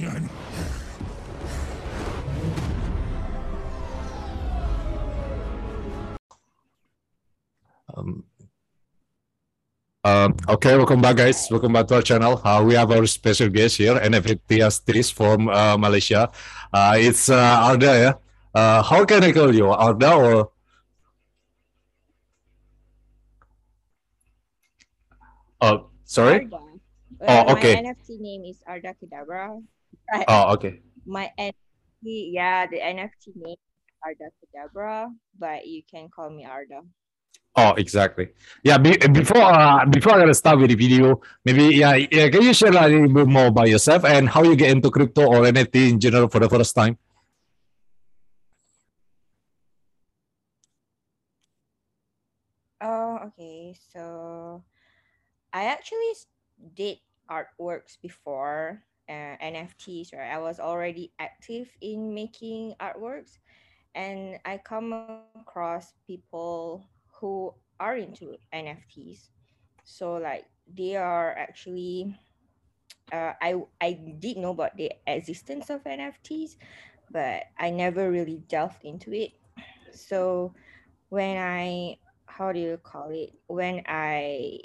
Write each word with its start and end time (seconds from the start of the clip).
Um, 0.00 0.30
um, 10.04 10.36
okay, 10.48 10.76
welcome 10.76 11.02
back, 11.02 11.16
guys. 11.16 11.48
Welcome 11.50 11.74
back 11.74 11.86
to 11.88 11.96
our 11.96 12.02
channel. 12.02 12.40
Uh, 12.42 12.64
we 12.64 12.74
have 12.74 12.90
our 12.90 13.04
special 13.04 13.50
guest 13.50 13.76
here, 13.76 13.94
NFT 13.94 14.64
artist 14.64 15.12
from 15.12 15.48
uh, 15.48 15.76
Malaysia. 15.76 16.30
Uh, 16.72 16.94
it's 16.96 17.28
uh, 17.28 17.68
Arda, 17.68 17.92
yeah? 17.92 18.12
Uh, 18.54 18.82
how 18.82 19.04
can 19.04 19.22
I 19.22 19.32
call 19.32 19.54
you? 19.54 19.68
Arda 19.68 20.14
or? 20.14 20.50
Oh, 25.60 25.90
sorry? 26.04 26.48
Arda. 26.48 26.60
Oh, 27.20 27.52
okay. 27.52 27.82
My 27.82 27.92
NFT 27.92 28.20
name 28.20 28.44
is 28.48 28.62
Arda 28.66 28.94
Kedavra. 28.96 29.60
Right. 30.12 30.24
Oh, 30.26 30.52
okay. 30.54 30.80
My 31.06 31.30
NFT, 31.38 32.34
yeah, 32.34 32.66
the 32.66 32.78
NFT 32.78 33.36
name 33.36 33.54
is 33.54 33.94
Arda 34.04 34.30
Kedavra, 34.42 35.08
but 35.38 35.66
you 35.66 35.82
can 35.88 36.08
call 36.08 36.30
me 36.30 36.44
Arda. 36.44 36.82
Oh, 37.56 37.74
exactly. 37.74 38.30
Yeah. 38.62 38.78
Be, 38.78 38.96
before 38.96 39.42
uh, 39.42 39.84
before 39.86 40.18
gonna 40.18 40.34
start 40.34 40.58
with 40.58 40.70
the 40.70 40.76
video, 40.76 41.20
maybe 41.44 41.76
yeah, 41.76 41.94
yeah. 41.94 42.28
Can 42.28 42.42
you 42.42 42.54
share 42.54 42.70
a 42.70 42.88
little 42.88 43.12
bit 43.12 43.26
more 43.26 43.46
about 43.46 43.68
yourself 43.68 44.04
and 44.04 44.28
how 44.28 44.42
you 44.42 44.54
get 44.54 44.70
into 44.70 44.90
crypto 44.90 45.26
or 45.26 45.42
NFT 45.42 45.90
in 45.90 46.00
general 46.00 46.28
for 46.28 46.38
the 46.38 46.48
first 46.48 46.74
time? 46.74 46.96
Oh, 52.80 53.18
okay. 53.26 53.74
So 53.92 54.64
I 55.52 55.64
actually 55.64 56.14
did 56.74 56.98
artworks 57.28 57.98
before 58.00 58.82
uh, 59.10 59.36
NFTs, 59.42 60.14
right? 60.14 60.32
I 60.32 60.38
was 60.38 60.60
already 60.60 61.12
active 61.18 61.68
in 61.82 62.14
making 62.14 62.74
artworks, 62.80 63.38
and 63.94 64.38
I 64.46 64.58
come 64.58 64.94
across 64.94 65.56
people 65.62 66.44
who 66.74 67.08
are 67.34 67.96
into 67.96 68.36
NFTs. 68.54 69.30
So 69.84 70.14
like 70.14 70.46
they 70.66 70.96
are 70.96 71.34
actually, 71.36 72.14
uh, 73.12 73.32
I 73.40 73.54
I 73.80 73.92
did 74.18 74.38
know 74.38 74.50
about 74.50 74.76
the 74.76 74.92
existence 75.06 75.70
of 75.70 75.84
NFTs, 75.84 76.56
but 77.10 77.44
I 77.58 77.70
never 77.70 78.10
really 78.10 78.42
delved 78.48 78.84
into 78.84 79.12
it. 79.12 79.32
So 79.92 80.54
when 81.10 81.36
I 81.36 81.98
how 82.26 82.52
do 82.52 82.60
you 82.60 82.78
call 82.82 83.10
it 83.10 83.34
when 83.48 83.82
i 83.86 84.58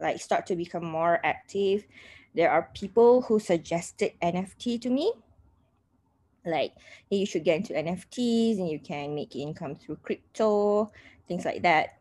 like 0.00 0.20
start 0.20 0.46
to 0.46 0.56
become 0.56 0.84
more 0.84 1.18
active 1.24 1.86
there 2.34 2.50
are 2.50 2.70
people 2.74 3.22
who 3.22 3.38
suggested 3.38 4.12
nft 4.22 4.80
to 4.82 4.90
me. 4.90 5.12
Like 6.44 6.72
hey, 7.10 7.16
you 7.18 7.26
should 7.26 7.44
get 7.44 7.56
into 7.56 7.74
nfts 7.74 8.58
and 8.58 8.68
you 8.68 8.78
can 8.78 9.14
make 9.14 9.36
income 9.36 9.74
through 9.74 9.96
crypto 10.02 10.90
things 11.26 11.44
like 11.44 11.62
that. 11.62 11.98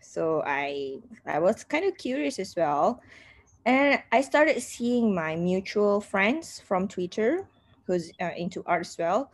So 0.00 0.42
i 0.46 0.98
i 1.26 1.38
was 1.38 1.64
kind 1.64 1.84
of 1.84 1.96
curious 1.96 2.38
as 2.38 2.54
well. 2.56 3.00
And 3.64 4.02
i 4.12 4.20
started 4.20 4.60
seeing 4.62 5.14
my 5.14 5.36
mutual 5.36 6.00
friends 6.00 6.60
from 6.60 6.86
twitter 6.88 7.48
who's 7.86 8.10
uh, 8.20 8.30
into 8.36 8.62
art 8.66 8.86
as 8.86 8.96
well 8.98 9.30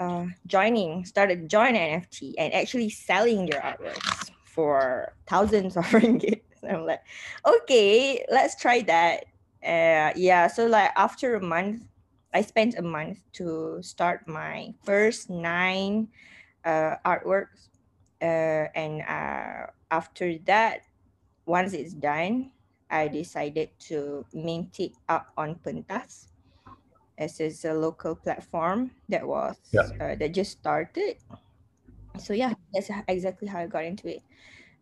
uh, 0.00 0.26
joining 0.46 1.04
started 1.04 1.48
join 1.48 1.74
nft 1.74 2.34
and 2.38 2.52
actually 2.54 2.88
selling 2.88 3.46
their 3.46 3.60
artworks 3.60 4.30
for 4.44 5.12
thousands 5.28 5.76
of 5.76 5.84
ringgit. 5.94 6.40
I'm 6.68 6.84
like 6.86 7.00
okay 7.46 8.24
let's 8.30 8.60
try 8.60 8.80
that 8.82 9.24
uh, 9.64 10.12
yeah 10.16 10.46
so 10.46 10.66
like 10.66 10.90
after 10.96 11.34
a 11.34 11.40
month 11.42 11.82
i 12.32 12.40
spent 12.42 12.74
a 12.78 12.82
month 12.82 13.20
to 13.32 13.80
start 13.82 14.26
my 14.28 14.74
first 14.84 15.30
nine 15.30 16.08
uh, 16.64 16.96
artworks. 17.06 17.68
Uh, 18.22 18.68
and 18.74 19.02
uh, 19.02 19.66
after 19.90 20.38
that 20.40 20.82
once 21.46 21.72
it's 21.74 21.94
done 21.94 22.52
i 22.90 23.08
decided 23.08 23.70
to 23.80 24.26
mint 24.34 24.80
it 24.80 24.92
up 25.08 25.32
on 25.36 25.56
pentas. 25.56 26.28
As 27.18 27.40
is 27.40 27.64
a 27.64 27.74
local 27.74 28.16
platform 28.16 28.92
that 29.08 29.26
was 29.28 29.58
Yeah. 29.72 29.82
uh, 30.00 30.16
that 30.16 30.34
just 30.34 30.58
started. 30.58 31.18
So 32.18 32.32
yeah 32.32 32.54
that's 32.72 32.90
exactly 33.08 33.48
how 33.48 33.60
i 33.60 33.66
got 33.66 33.84
into 33.84 34.08
it. 34.08 34.22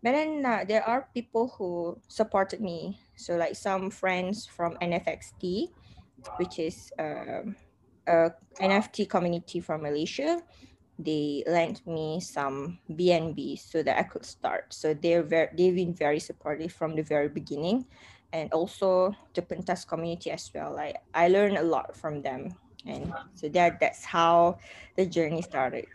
But 0.02 0.12
then 0.12 0.46
uh, 0.46 0.64
there 0.68 0.84
are 0.84 1.10
people 1.14 1.48
who 1.58 2.02
supported 2.08 2.60
me 2.60 3.00
so 3.18 3.36
like 3.36 3.54
some 3.54 3.90
friends 3.90 4.46
from 4.46 4.74
nfxt 4.80 5.68
which 6.36 6.58
is 6.58 6.92
um, 6.98 7.54
a 8.06 8.30
nft 8.60 9.08
community 9.08 9.60
from 9.60 9.82
malaysia 9.82 10.40
they 10.98 11.44
lent 11.46 11.86
me 11.86 12.20
some 12.20 12.78
bnb 12.90 13.58
so 13.58 13.82
that 13.82 13.98
i 13.98 14.02
could 14.02 14.24
start. 14.24 14.72
So 14.74 14.94
they're 14.94 15.22
very 15.22 15.48
they've 15.56 15.74
been 15.74 15.94
very 15.94 16.18
supportive 16.18 16.72
from 16.72 16.96
the 16.96 17.02
very 17.02 17.28
beginning 17.28 17.86
and 18.32 18.52
also 18.52 19.14
the 19.34 19.42
pentas 19.42 19.86
community 19.86 20.30
as 20.30 20.50
well. 20.54 20.74
Like 20.74 20.96
i 21.14 21.28
learned 21.28 21.56
a 21.56 21.62
lot 21.62 21.96
from 21.96 22.22
them. 22.22 22.54
And 22.86 23.12
so 23.34 23.48
that 23.50 23.80
that's 23.80 24.04
how 24.04 24.58
the 24.96 25.06
journey 25.06 25.42
started 25.42 25.86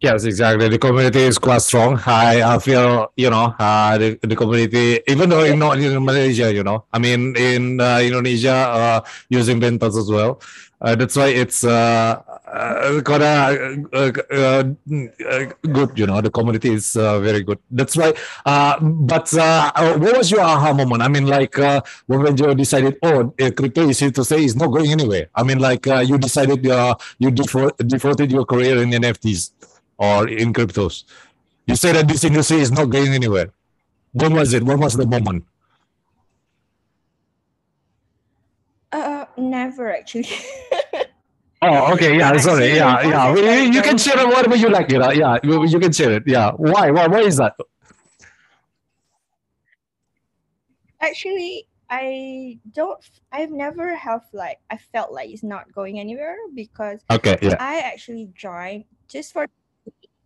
Yes, 0.00 0.24
exactly. 0.24 0.68
The 0.68 0.78
community 0.78 1.20
is 1.20 1.38
quite 1.38 1.62
strong. 1.62 1.98
I, 2.04 2.42
I 2.42 2.58
feel, 2.58 3.10
you 3.16 3.30
know, 3.30 3.54
uh, 3.58 3.96
the, 3.96 4.18
the 4.20 4.36
community, 4.36 5.00
even 5.08 5.30
though 5.30 5.44
in 5.44 5.58
not 5.58 5.78
in 5.78 6.04
Malaysia, 6.04 6.52
you 6.52 6.62
know, 6.62 6.84
I 6.92 6.98
mean, 6.98 7.34
in 7.36 7.80
uh, 7.80 8.00
Indonesia, 8.02 8.52
uh, 8.52 9.00
using 9.30 9.60
Pentas 9.60 9.96
as 9.96 10.10
well. 10.10 10.42
Uh, 10.80 10.94
that's 10.94 11.16
why 11.16 11.28
it's 11.28 11.64
uh, 11.64 12.20
uh, 12.52 13.00
quite 13.02 13.22
a, 13.22 13.86
uh, 13.94 14.12
uh, 14.30 14.64
uh, 15.24 15.44
good, 15.72 15.98
you 15.98 16.06
know, 16.06 16.20
the 16.20 16.30
community 16.30 16.74
is 16.74 16.92
very 16.92 17.42
good. 17.42 17.58
That's 17.70 17.96
why. 17.96 18.12
But 18.44 19.32
what 19.32 20.18
was 20.18 20.30
your 20.30 20.42
aha 20.42 20.74
moment? 20.74 21.00
I 21.00 21.08
mean, 21.08 21.26
like 21.26 21.56
when 22.06 22.36
you 22.36 22.54
decided, 22.54 22.98
oh, 23.02 23.32
crypto 23.38 23.88
is 23.88 24.00
here 24.00 24.10
to 24.10 24.24
say 24.24 24.44
is 24.44 24.54
not 24.56 24.66
going 24.66 24.90
anywhere. 24.90 25.28
I 25.34 25.44
mean, 25.44 25.60
like 25.60 25.86
you 25.86 26.18
decided 26.18 26.62
you 27.18 27.30
default, 27.30 27.78
defaulted 27.78 28.30
your 28.30 28.44
career 28.44 28.82
in 28.82 28.90
NFTs 28.90 29.52
or 29.98 30.28
in 30.28 30.52
cryptos. 30.52 31.04
You 31.66 31.76
say 31.76 31.92
that 31.92 32.08
this 32.08 32.24
industry 32.24 32.58
is 32.58 32.70
not 32.70 32.90
going 32.90 33.12
anywhere. 33.12 33.50
When 34.12 34.34
was 34.34 34.52
it? 34.52 34.62
When 34.62 34.80
was 34.80 34.94
the 34.94 35.06
moment? 35.06 35.44
uh 38.92 39.24
never 39.36 39.92
actually 39.92 40.28
Oh, 41.66 41.94
okay. 41.94 42.18
Yeah, 42.18 42.36
sorry. 42.36 42.74
Yeah, 42.76 43.00
yeah. 43.08 43.34
You, 43.34 43.72
you 43.72 43.80
can 43.82 43.96
share 43.96 44.18
it 44.18 44.26
whatever 44.26 44.54
you 44.54 44.68
like. 44.68 44.90
You 44.90 44.98
know? 44.98 45.10
Yeah, 45.10 45.38
you, 45.42 45.80
can 45.80 45.92
share 45.92 46.12
it. 46.12 46.24
Yeah. 46.26 46.50
Why? 46.58 46.90
Why? 46.90 47.06
Why 47.06 47.20
is 47.20 47.38
that? 47.38 47.54
actually 51.04 51.66
i 51.90 52.58
don't 52.72 52.98
i've 53.30 53.50
never 53.50 53.94
have 53.94 54.22
like 54.32 54.58
i 54.70 54.76
felt 54.76 55.12
like 55.12 55.28
it's 55.28 55.42
not 55.42 55.70
going 55.74 56.00
anywhere 56.00 56.36
because 56.54 57.00
Okay. 57.10 57.36
Yeah. 57.42 57.56
i 57.60 57.80
actually 57.80 58.30
joined 58.34 58.84
just 59.08 59.32
for 59.32 59.46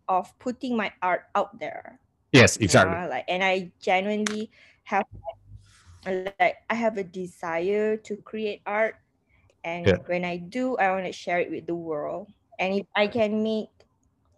of 0.09 0.33
putting 0.39 0.75
my 0.75 0.91
art 1.01 1.23
out 1.35 1.59
there 1.59 1.99
Yes. 2.33 2.57
you 2.57 2.65
Exactly. 2.65 2.97
know, 2.97 3.07
like 3.09 3.25
and 3.29 3.43
i 3.43 3.71
genuinely 3.81 4.51
have 4.85 5.05
like, 6.05 6.57
i 6.69 6.73
have 6.75 6.97
a 6.97 7.03
desire 7.03 7.97
to 7.97 8.17
create 8.17 8.61
art 8.65 8.95
and 9.63 9.85
Yeah. 9.87 9.97
when 10.07 10.25
i 10.25 10.37
do 10.37 10.77
i 10.77 10.91
want 10.91 11.05
to 11.05 11.11
share 11.13 11.39
it 11.39 11.51
with 11.51 11.67
the 11.67 11.75
world 11.75 12.27
and 12.59 12.73
if 12.75 12.85
i 12.95 13.07
can 13.07 13.43
make 13.43 13.69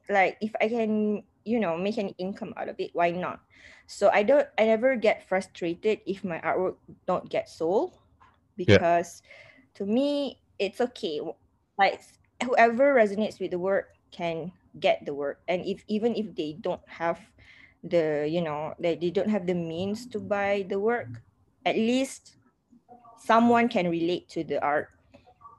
like 0.09 0.38
if 0.42 0.52
i 0.62 0.68
can 0.68 1.24
you 1.46 1.59
know 1.59 1.78
make 1.78 1.98
an 1.98 2.09
income 2.18 2.53
out 2.58 2.70
of 2.70 2.76
it 2.80 2.92
why 2.94 3.12
not 3.12 3.42
so 3.88 4.09
i 4.14 4.24
don't 4.24 4.48
i 4.59 4.66
never 4.66 4.96
get 4.96 5.28
frustrated 5.28 6.00
if 6.06 6.24
my 6.24 6.40
artwork 6.42 6.76
don't 7.08 7.30
get 7.30 7.50
sold 7.50 7.94
because 8.58 9.22
to 9.73 9.85
me 9.85 10.40
it's 10.59 10.82
okay 10.82 11.20
like 11.78 12.02
whoever 12.44 12.94
resonates 12.96 13.40
with 13.40 13.52
the 13.52 13.59
work 13.59 13.90
can 14.12 14.52
get 14.79 15.06
the 15.06 15.14
work 15.14 15.41
and 15.47 15.66
if 15.66 15.84
even 15.88 16.16
if 16.16 16.35
they 16.35 16.53
don't 16.59 16.82
have 16.88 17.20
the 17.84 18.28
you 18.29 18.41
know 18.41 18.73
they, 18.79 18.96
they 18.96 19.09
don't 19.12 19.29
have 19.29 19.47
the 19.47 19.53
means 19.56 20.08
to 20.08 20.20
buy 20.20 20.66
the 20.70 20.79
work 20.79 21.23
at 21.66 21.76
least 21.76 22.38
someone 23.16 23.70
can 23.70 23.90
relate 23.90 24.29
to 24.29 24.44
the 24.44 24.62
art 24.64 24.90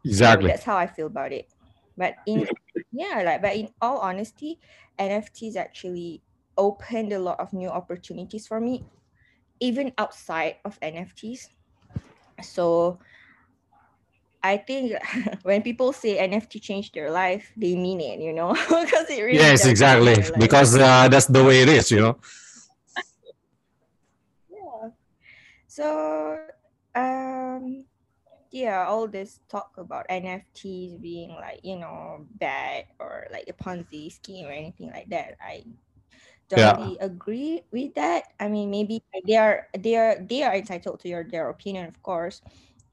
so 0.09 0.43
Exactly. 0.45 0.47
that's 0.47 0.65
how 0.65 0.77
I 0.77 0.87
feel 0.87 1.07
about 1.07 1.33
it. 1.33 1.51
But 1.97 2.17
in 2.27 2.49
yeah, 2.93 3.23
like 3.25 3.43
but 3.43 3.57
in 3.57 3.73
all 3.81 3.99
honesty, 3.99 4.61
NFTs 4.99 5.57
actually 5.57 6.23
opened 6.57 7.13
a 7.13 7.19
lot 7.19 7.41
of 7.41 7.53
new 7.53 7.69
opportunities 7.69 8.47
for 8.47 8.61
me, 8.61 8.87
even 9.61 9.93
outside 9.99 10.57
of 10.65 10.79
NFTs. 10.83 11.51
So 12.43 13.01
I 14.43 14.57
think 14.59 14.93
when 15.43 15.63
people 15.63 15.93
say 15.93 16.19
NFT 16.19 16.61
changed 16.61 16.95
their 16.95 17.11
life, 17.11 17.53
they 17.57 17.77
mean 17.77 18.01
it, 18.01 18.21
you 18.21 18.33
know, 18.33 18.53
because 18.69 19.09
it 19.11 19.23
really 19.23 19.39
Yes. 19.39 19.67
Exactly. 19.67 20.17
Because 20.39 20.77
uh, 20.77 21.09
that's 21.09 21.27
the 21.27 21.45
way 21.45 21.63
it 21.63 21.69
is. 21.69 21.91
You 21.91 22.01
know. 22.01 22.17
yeah. 24.51 24.91
So 25.67 26.39
um 26.95 27.85
yeah, 28.53 28.85
all 28.87 29.09
this 29.09 29.41
talk 29.49 29.73
about 29.79 30.07
NFTs 30.11 31.01
being 31.01 31.31
like, 31.31 31.61
you 31.65 31.77
know, 31.77 32.27
bad 32.37 32.85
or 32.99 33.27
like 33.33 33.49
a 33.49 33.55
Ponzi 33.55 34.13
scheme 34.13 34.47
or 34.47 34.53
anything 34.53 34.91
like 34.91 35.09
that. 35.09 35.37
I 35.41 35.65
don't 36.51 36.61
Yeah. 36.61 36.77
really 36.77 36.99
agree 37.01 37.63
with 37.73 37.95
that. 37.95 38.25
I 38.39 38.49
mean, 38.49 38.71
maybe 38.71 39.03
they 39.27 39.37
are 39.37 39.69
they 39.79 39.97
are 39.97 40.17
they 40.21 40.43
are 40.43 40.55
entitled 40.55 41.01
to 41.01 41.09
your 41.09 41.25
their 41.25 41.49
opinion, 41.49 41.87
of 41.89 42.03
course. 42.03 42.43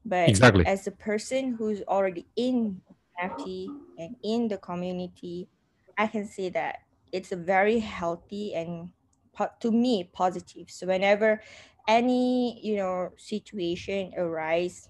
But 0.04 0.36
Exactly. 0.36 0.66
as 0.66 0.86
a 0.86 0.92
person 0.92 1.54
who's 1.54 1.82
already 1.82 2.28
in 2.36 2.82
NFT 3.20 3.74
and 3.98 4.16
in 4.22 4.48
the 4.48 4.58
community, 4.58 5.48
I 5.98 6.06
can 6.06 6.26
say 6.26 6.48
that 6.50 6.80
it's 7.12 7.32
a 7.32 7.36
very 7.36 7.80
healthy 7.80 8.54
and 8.54 8.92
to 9.60 9.70
me 9.70 10.04
positive. 10.12 10.70
So 10.70 10.86
whenever 10.86 11.42
any 11.88 12.60
you 12.66 12.76
know 12.76 13.12
situation 13.16 14.12
arise, 14.16 14.88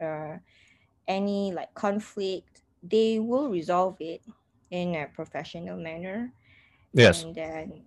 uh, 0.00 0.38
any 1.06 1.52
like 1.52 1.74
conflict, 1.74 2.62
they 2.82 3.18
will 3.20 3.50
resolve 3.50 3.96
it 4.00 4.22
in 4.70 4.94
a 4.94 5.06
professional 5.08 5.76
manner, 5.78 6.32
Yes. 6.92 7.24
and 7.24 7.34
then 7.34 7.86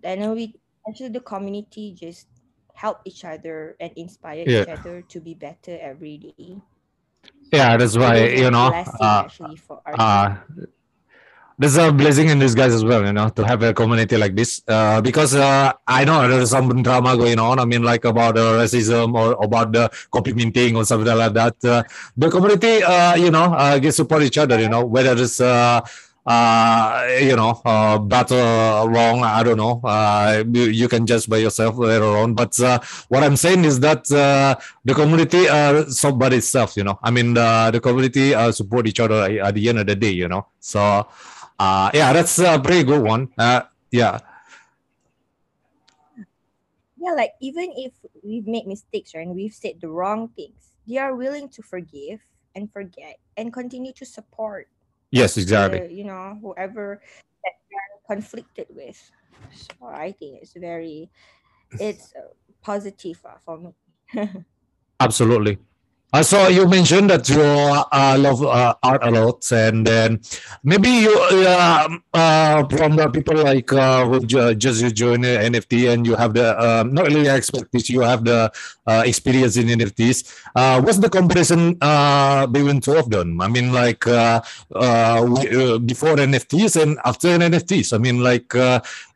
then 0.00 0.30
we 0.34 0.56
actually 0.88 1.10
the 1.10 1.20
community 1.20 1.92
just 1.94 2.28
help 2.74 3.00
each 3.04 3.24
other 3.24 3.76
and 3.80 3.92
inspire 3.96 4.44
Yeah. 4.46 4.62
each 4.62 4.68
other 4.68 5.02
to 5.02 5.20
be 5.20 5.34
better 5.34 5.78
every 5.80 6.18
day. 6.18 6.58
Yeah, 7.52 7.76
that's 7.76 7.96
why, 7.96 8.16
a 8.16 8.38
you 8.38 8.50
know, 8.50 8.68
uh, 9.00 9.24
actually 9.24 9.56
for 9.56 9.80
artists. 9.86 10.02
uh, 10.02 10.36
there's 11.56 11.76
a 11.76 11.92
blessing 11.92 12.28
in 12.28 12.38
disguise 12.40 12.74
as 12.74 12.84
well, 12.84 13.06
you 13.06 13.12
know, 13.12 13.28
to 13.28 13.46
have 13.46 13.62
a 13.62 13.72
community 13.72 14.16
like 14.16 14.34
this. 14.34 14.60
Uh, 14.66 15.00
because 15.00 15.36
uh, 15.36 15.72
I 15.86 16.04
know 16.04 16.26
there's 16.26 16.50
some 16.50 16.82
drama 16.82 17.16
going 17.16 17.38
on. 17.38 17.60
I 17.60 17.64
mean, 17.64 17.82
like 17.84 18.04
about 18.04 18.36
uh, 18.36 18.58
racism 18.58 19.14
or 19.14 19.38
about 19.42 19.72
the 19.72 19.88
copy 20.10 20.32
minting 20.34 20.76
or 20.76 20.84
something 20.84 21.14
like 21.16 21.32
that. 21.34 21.64
Uh, 21.64 21.82
the 22.16 22.28
community, 22.28 22.82
uh, 22.82 23.14
you 23.14 23.30
know, 23.30 23.54
uh, 23.54 23.78
can 23.78 23.92
support 23.92 24.22
each 24.24 24.36
other. 24.36 24.58
You 24.60 24.68
know, 24.68 24.84
whether 24.84 25.12
it's 25.16 25.40
uh, 25.40 25.80
uh, 26.26 27.06
you 27.20 27.36
know, 27.36 27.60
uh, 27.64 27.98
or 27.98 28.90
wrong, 28.90 29.22
I 29.22 29.42
don't 29.42 29.58
know. 29.58 29.80
Uh, 29.84 30.44
you, 30.50 30.62
you 30.64 30.88
can 30.88 31.06
judge 31.06 31.28
by 31.28 31.38
yourself 31.38 31.76
later 31.76 32.04
on. 32.04 32.34
But 32.34 32.58
uh, 32.60 32.80
what 33.08 33.22
I'm 33.22 33.36
saying 33.36 33.64
is 33.64 33.80
that 33.80 34.10
uh, 34.10 34.56
the 34.84 34.94
community 34.94 35.48
uh, 35.48 35.84
solve 35.86 36.18
by 36.18 36.28
itself. 36.28 36.76
You 36.76 36.84
know, 36.84 36.98
I 37.02 37.10
mean, 37.10 37.34
the 37.34 37.80
community 37.82 38.34
uh, 38.34 38.52
support 38.52 38.86
each 38.86 39.00
other 39.00 39.22
at 39.40 39.54
the 39.54 39.68
end 39.68 39.78
of 39.80 39.86
the 39.86 39.96
day. 39.96 40.12
You 40.12 40.28
know, 40.28 40.46
so 40.60 41.06
yeah, 41.60 42.12
that's 42.12 42.38
a 42.38 42.58
pretty 42.58 42.84
good 42.84 43.02
one. 43.02 43.28
Yeah, 43.90 44.20
yeah, 46.98 47.12
like 47.12 47.32
even 47.40 47.70
if 47.76 47.92
we've 48.22 48.46
made 48.46 48.66
mistakes 48.66 49.14
right, 49.14 49.26
and 49.26 49.36
we've 49.36 49.52
said 49.52 49.74
the 49.80 49.88
wrong 49.88 50.28
things, 50.28 50.72
they 50.88 50.96
are 50.96 51.14
willing 51.14 51.50
to 51.50 51.62
forgive 51.62 52.20
and 52.56 52.72
forget 52.72 53.18
and 53.36 53.52
continue 53.52 53.92
to 53.92 54.06
support 54.06 54.68
yes, 55.14 55.36
exactly. 55.38 55.94
you 55.94 56.04
know 56.04 56.38
whoever 56.42 57.00
that 57.44 57.52
they're 57.70 58.16
conflicted 58.16 58.66
with. 58.70 58.98
So 59.52 59.86
I 59.86 60.12
think 60.12 60.42
it's 60.42 60.54
very 60.54 61.10
it's 61.78 62.12
uh, 62.16 62.28
positive 62.62 63.20
uh, 63.24 63.38
for 63.44 63.58
me. 63.58 63.74
Absolutely. 65.00 65.58
Uh, 66.14 66.22
so 66.22 66.46
you 66.46 66.68
mentioned 66.68 67.10
that 67.10 67.28
you 67.28 67.42
uh, 67.42 68.16
love 68.16 68.40
uh, 68.40 68.72
art 68.84 69.02
a 69.02 69.10
lot, 69.10 69.42
and 69.50 69.84
then 69.84 70.20
maybe 70.62 70.88
you 70.88 71.10
uh, 71.10 71.88
uh, 72.14 72.62
from 72.68 72.94
the 72.94 73.10
people 73.10 73.34
like 73.34 73.72
uh, 73.72 74.06
who 74.06 74.24
just 74.54 74.80
you 74.80 74.92
join 74.92 75.22
NFT 75.22 75.92
and 75.92 76.06
you 76.06 76.14
have 76.14 76.32
the 76.32 76.54
um, 76.54 76.94
not 76.94 77.08
really 77.08 77.28
expertise, 77.28 77.90
you 77.90 78.02
have 78.02 78.24
the 78.24 78.48
experience 78.86 79.56
in 79.56 79.66
NFTs. 79.66 80.38
What's 80.86 80.98
the 80.98 81.10
comparison 81.10 81.74
between 82.52 82.80
two 82.80 82.94
of 82.94 83.10
them? 83.10 83.40
I 83.40 83.48
mean, 83.48 83.72
like 83.72 84.04
before 84.04 84.44
NFTs 86.14 86.80
and 86.80 86.96
after 87.04 87.36
NFTs. 87.36 87.92
I 87.92 87.98
mean, 87.98 88.22
like. 88.22 88.54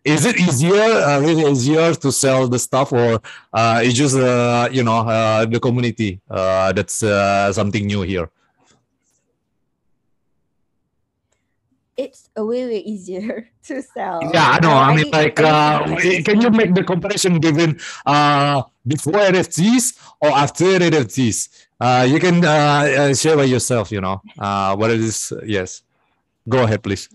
Is 0.09 0.25
it 0.25 0.41
easier, 0.41 0.83
uh, 1.09 1.21
really 1.21 1.45
easier 1.51 1.95
to 1.95 2.09
sell 2.13 2.49
the 2.49 2.59
stuff, 2.59 2.93
or 2.93 3.21
uh, 3.53 3.81
it's 3.85 3.95
just 3.95 4.17
uh, 4.17 4.69
you 4.73 4.83
know 4.83 5.01
uh, 5.05 5.45
the 5.45 5.61
community 5.61 6.21
uh, 6.31 6.73
that's 6.73 7.03
uh, 7.03 7.53
something 7.53 7.87
new 7.87 8.03
here? 8.03 8.31
it's 11.99 12.31
a 12.37 12.45
way 12.47 12.65
way 12.65 12.79
easier 12.79 13.51
to 13.67 13.83
sell. 13.83 14.23
Yeah, 14.33 14.55
I 14.55 14.59
know. 14.63 14.71
I 14.71 14.95
mean, 14.95 15.11
like, 15.11 15.39
uh, 15.41 15.85
can 16.23 16.41
you 16.41 16.51
make 16.51 16.73
the 16.73 16.85
comparison 16.85 17.41
given 17.41 17.79
uh, 18.07 18.63
before 18.87 19.19
NFTs 19.35 19.99
or 20.21 20.31
after 20.31 20.79
NFTs? 20.79 21.67
Uh, 21.81 22.07
you 22.09 22.21
can 22.21 22.45
uh, 22.45 22.49
uh, 22.49 23.15
share 23.15 23.37
by 23.37 23.45
yourself. 23.45 23.91
You 23.91 24.01
know 24.01 24.23
uh, 24.39 24.77
what 24.77 24.91
it 24.91 25.01
is. 25.01 25.33
Yes, 25.45 25.83
go 26.49 26.63
ahead, 26.63 26.83
please. 26.83 27.09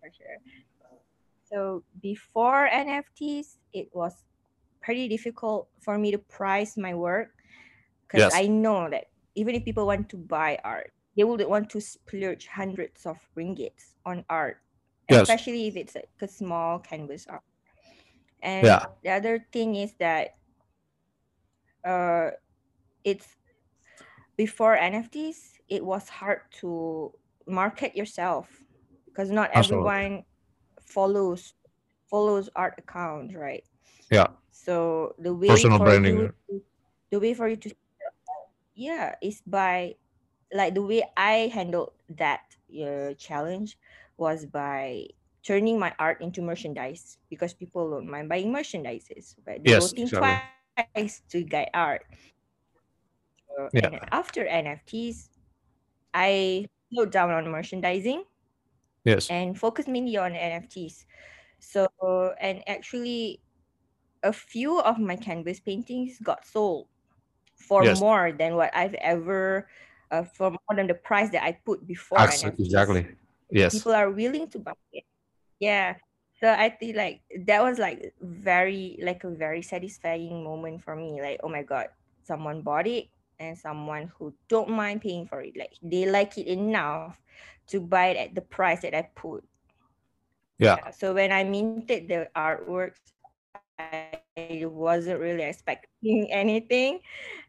for 0.00 0.08
sure. 0.14 0.38
So 1.52 1.84
before 2.00 2.66
NFTs, 2.66 3.58
it 3.72 3.94
was 3.94 4.24
pretty 4.82 5.08
difficult 5.08 5.70
for 5.80 5.98
me 5.98 6.10
to 6.12 6.18
price 6.18 6.76
my 6.76 6.94
work 6.94 7.36
because 8.06 8.28
Yes. 8.28 8.32
I 8.32 8.48
know 8.48 8.90
that 8.90 9.06
even 9.34 9.54
if 9.54 9.64
people 9.64 9.86
want 9.86 10.08
to 10.10 10.16
buy 10.18 10.58
art, 10.64 10.92
they 11.16 11.24
wouldn't 11.24 11.50
want 11.50 11.70
to 11.70 11.80
splurge 11.80 12.46
hundreds 12.48 13.06
of 13.06 13.18
ringgits 13.36 13.96
on 14.06 14.24
art, 14.30 14.62
Yes. 15.10 15.36
especially 15.36 15.66
if 15.68 15.76
it's 15.76 15.96
a 15.96 16.28
small 16.28 16.78
canvas 16.80 17.26
art. 17.26 17.44
And 18.42 18.80
Yeah. 18.80 18.86
the 19.02 19.10
other 19.10 19.46
thing 19.52 19.76
is 19.76 19.94
that 19.94 20.38
uh, 21.84 22.30
it's 23.04 23.36
before 24.36 24.76
NFTs, 24.76 25.60
it 25.68 25.84
was 25.84 26.08
hard 26.08 26.42
to 26.62 27.12
market 27.46 27.96
yourself 27.96 28.62
because 29.06 29.30
not 29.30 29.50
Absolutely. 29.54 29.90
everyone 29.90 30.24
follows 30.90 31.54
follows 32.10 32.50
art 32.56 32.74
accounts, 32.78 33.34
right? 33.34 33.64
Yeah. 34.10 34.28
So 34.50 35.14
the 35.18 35.34
way 35.34 35.48
Personal 35.48 35.78
for 35.78 35.84
branding, 35.84 36.16
you 36.16 36.32
to, 36.48 36.62
the 37.10 37.20
way 37.20 37.34
for 37.34 37.48
you 37.48 37.56
to 37.56 37.70
yeah 38.74 39.14
is 39.22 39.42
by 39.46 39.94
like 40.52 40.74
the 40.74 40.82
way 40.82 41.02
I 41.16 41.50
handled 41.52 41.92
that 42.18 42.40
uh, 42.72 43.14
challenge 43.14 43.78
was 44.16 44.46
by 44.46 45.06
turning 45.44 45.78
my 45.78 45.92
art 45.98 46.20
into 46.20 46.42
merchandise 46.42 47.18
because 47.30 47.54
people 47.54 47.90
don't 47.90 48.10
mind 48.10 48.28
buying 48.28 48.52
merchandises, 48.52 49.36
but 49.44 49.62
they 49.64 49.70
Yes, 49.70 49.92
think 49.92 50.10
exactly. 50.10 50.28
twice 50.76 51.22
to 51.30 51.42
get 51.42 51.70
art. 51.74 52.02
So, 53.48 53.70
Yeah. 53.72 53.90
And 53.92 54.00
after 54.12 54.44
NFTs, 54.46 55.28
I 56.14 56.66
slowed 56.92 57.10
down 57.10 57.30
on 57.30 57.50
merchandising 57.50 58.24
Yes. 59.04 59.30
and 59.30 59.58
focus 59.58 59.88
mainly 59.88 60.16
on 60.16 60.32
NFTs. 60.32 61.04
So 61.58 61.88
and 62.40 62.62
actually, 62.68 63.40
a 64.22 64.32
few 64.32 64.80
of 64.80 64.98
my 64.98 65.16
canvas 65.16 65.60
paintings 65.60 66.18
got 66.20 66.44
sold 66.44 66.88
for 67.56 67.84
Yes. 67.84 68.00
more 68.00 68.32
than 68.32 68.56
what 68.56 68.74
I've 68.74 68.94
ever, 68.94 69.68
uh, 70.10 70.24
for 70.24 70.50
more 70.50 70.76
than 70.76 70.86
the 70.86 70.94
price 70.94 71.30
that 71.30 71.44
I 71.44 71.52
put 71.52 71.86
before 71.86 72.18
NFTs. 72.18 72.66
Exactly. 72.66 73.06
Yes. 73.50 73.72
People 73.72 73.92
are 73.92 74.10
willing 74.10 74.48
to 74.48 74.58
buy 74.58 74.72
it. 74.92 75.04
Yeah. 75.58 75.96
So 76.40 76.48
I 76.48 76.70
think 76.70 76.96
like 76.96 77.20
that 77.44 77.62
was 77.62 77.78
like 77.78 78.14
very 78.20 78.98
like 79.02 79.24
a 79.24 79.30
very 79.30 79.60
satisfying 79.60 80.42
moment 80.42 80.82
for 80.82 80.96
me. 80.96 81.20
Like, 81.20 81.40
oh 81.42 81.48
my 81.48 81.62
god, 81.62 81.88
someone 82.24 82.62
bought 82.62 82.86
it 82.86 83.08
and 83.38 83.56
someone 83.56 84.10
who 84.16 84.32
don't 84.48 84.70
mind 84.70 85.02
paying 85.02 85.26
for 85.26 85.42
it. 85.42 85.56
Like 85.56 85.76
they 85.82 86.08
like 86.08 86.38
it 86.38 86.46
enough 86.46 87.20
to 87.70 87.80
buy 87.80 88.08
it 88.08 88.16
at 88.16 88.34
the 88.34 88.40
price 88.40 88.82
that 88.82 88.94
I 88.94 89.08
put. 89.14 89.44
Yeah. 90.58 90.90
So 90.90 91.14
when 91.14 91.32
I 91.32 91.44
minted 91.44 92.08
the 92.08 92.28
artworks, 92.36 93.00
I 93.78 94.20
wasn't 94.64 95.20
really 95.20 95.44
expecting 95.44 96.28
anything. 96.30 97.00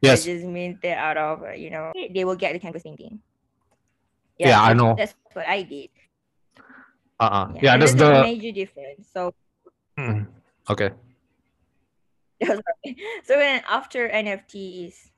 Yes. 0.01 0.24
I 0.24 0.34
just 0.34 0.46
minted 0.46 0.94
out 0.94 1.18
of 1.18 1.58
you 1.58 1.70
know 1.70 1.92
they 1.96 2.24
will 2.24 2.38
get 2.38 2.54
the 2.54 2.60
canvas 2.60 2.84
painting. 2.84 3.20
Yeah, 4.40 4.62
I 4.62 4.74
know. 4.74 4.96
That's 4.98 5.13
what 5.34 5.48
I 5.48 5.62
did. 5.62 5.90
Uh-uh. 7.20 7.54
Yeah, 7.62 7.74
and 7.74 7.82
that's 7.84 7.94
the. 7.94 8.24
major 8.24 8.51
difference. 8.51 9.08
So 9.13 9.36
Mm. 9.98 10.28
Okay. 10.70 10.90
so 12.46 12.58
then 13.28 13.62
after 13.70 14.10
NFTs, 14.10 15.11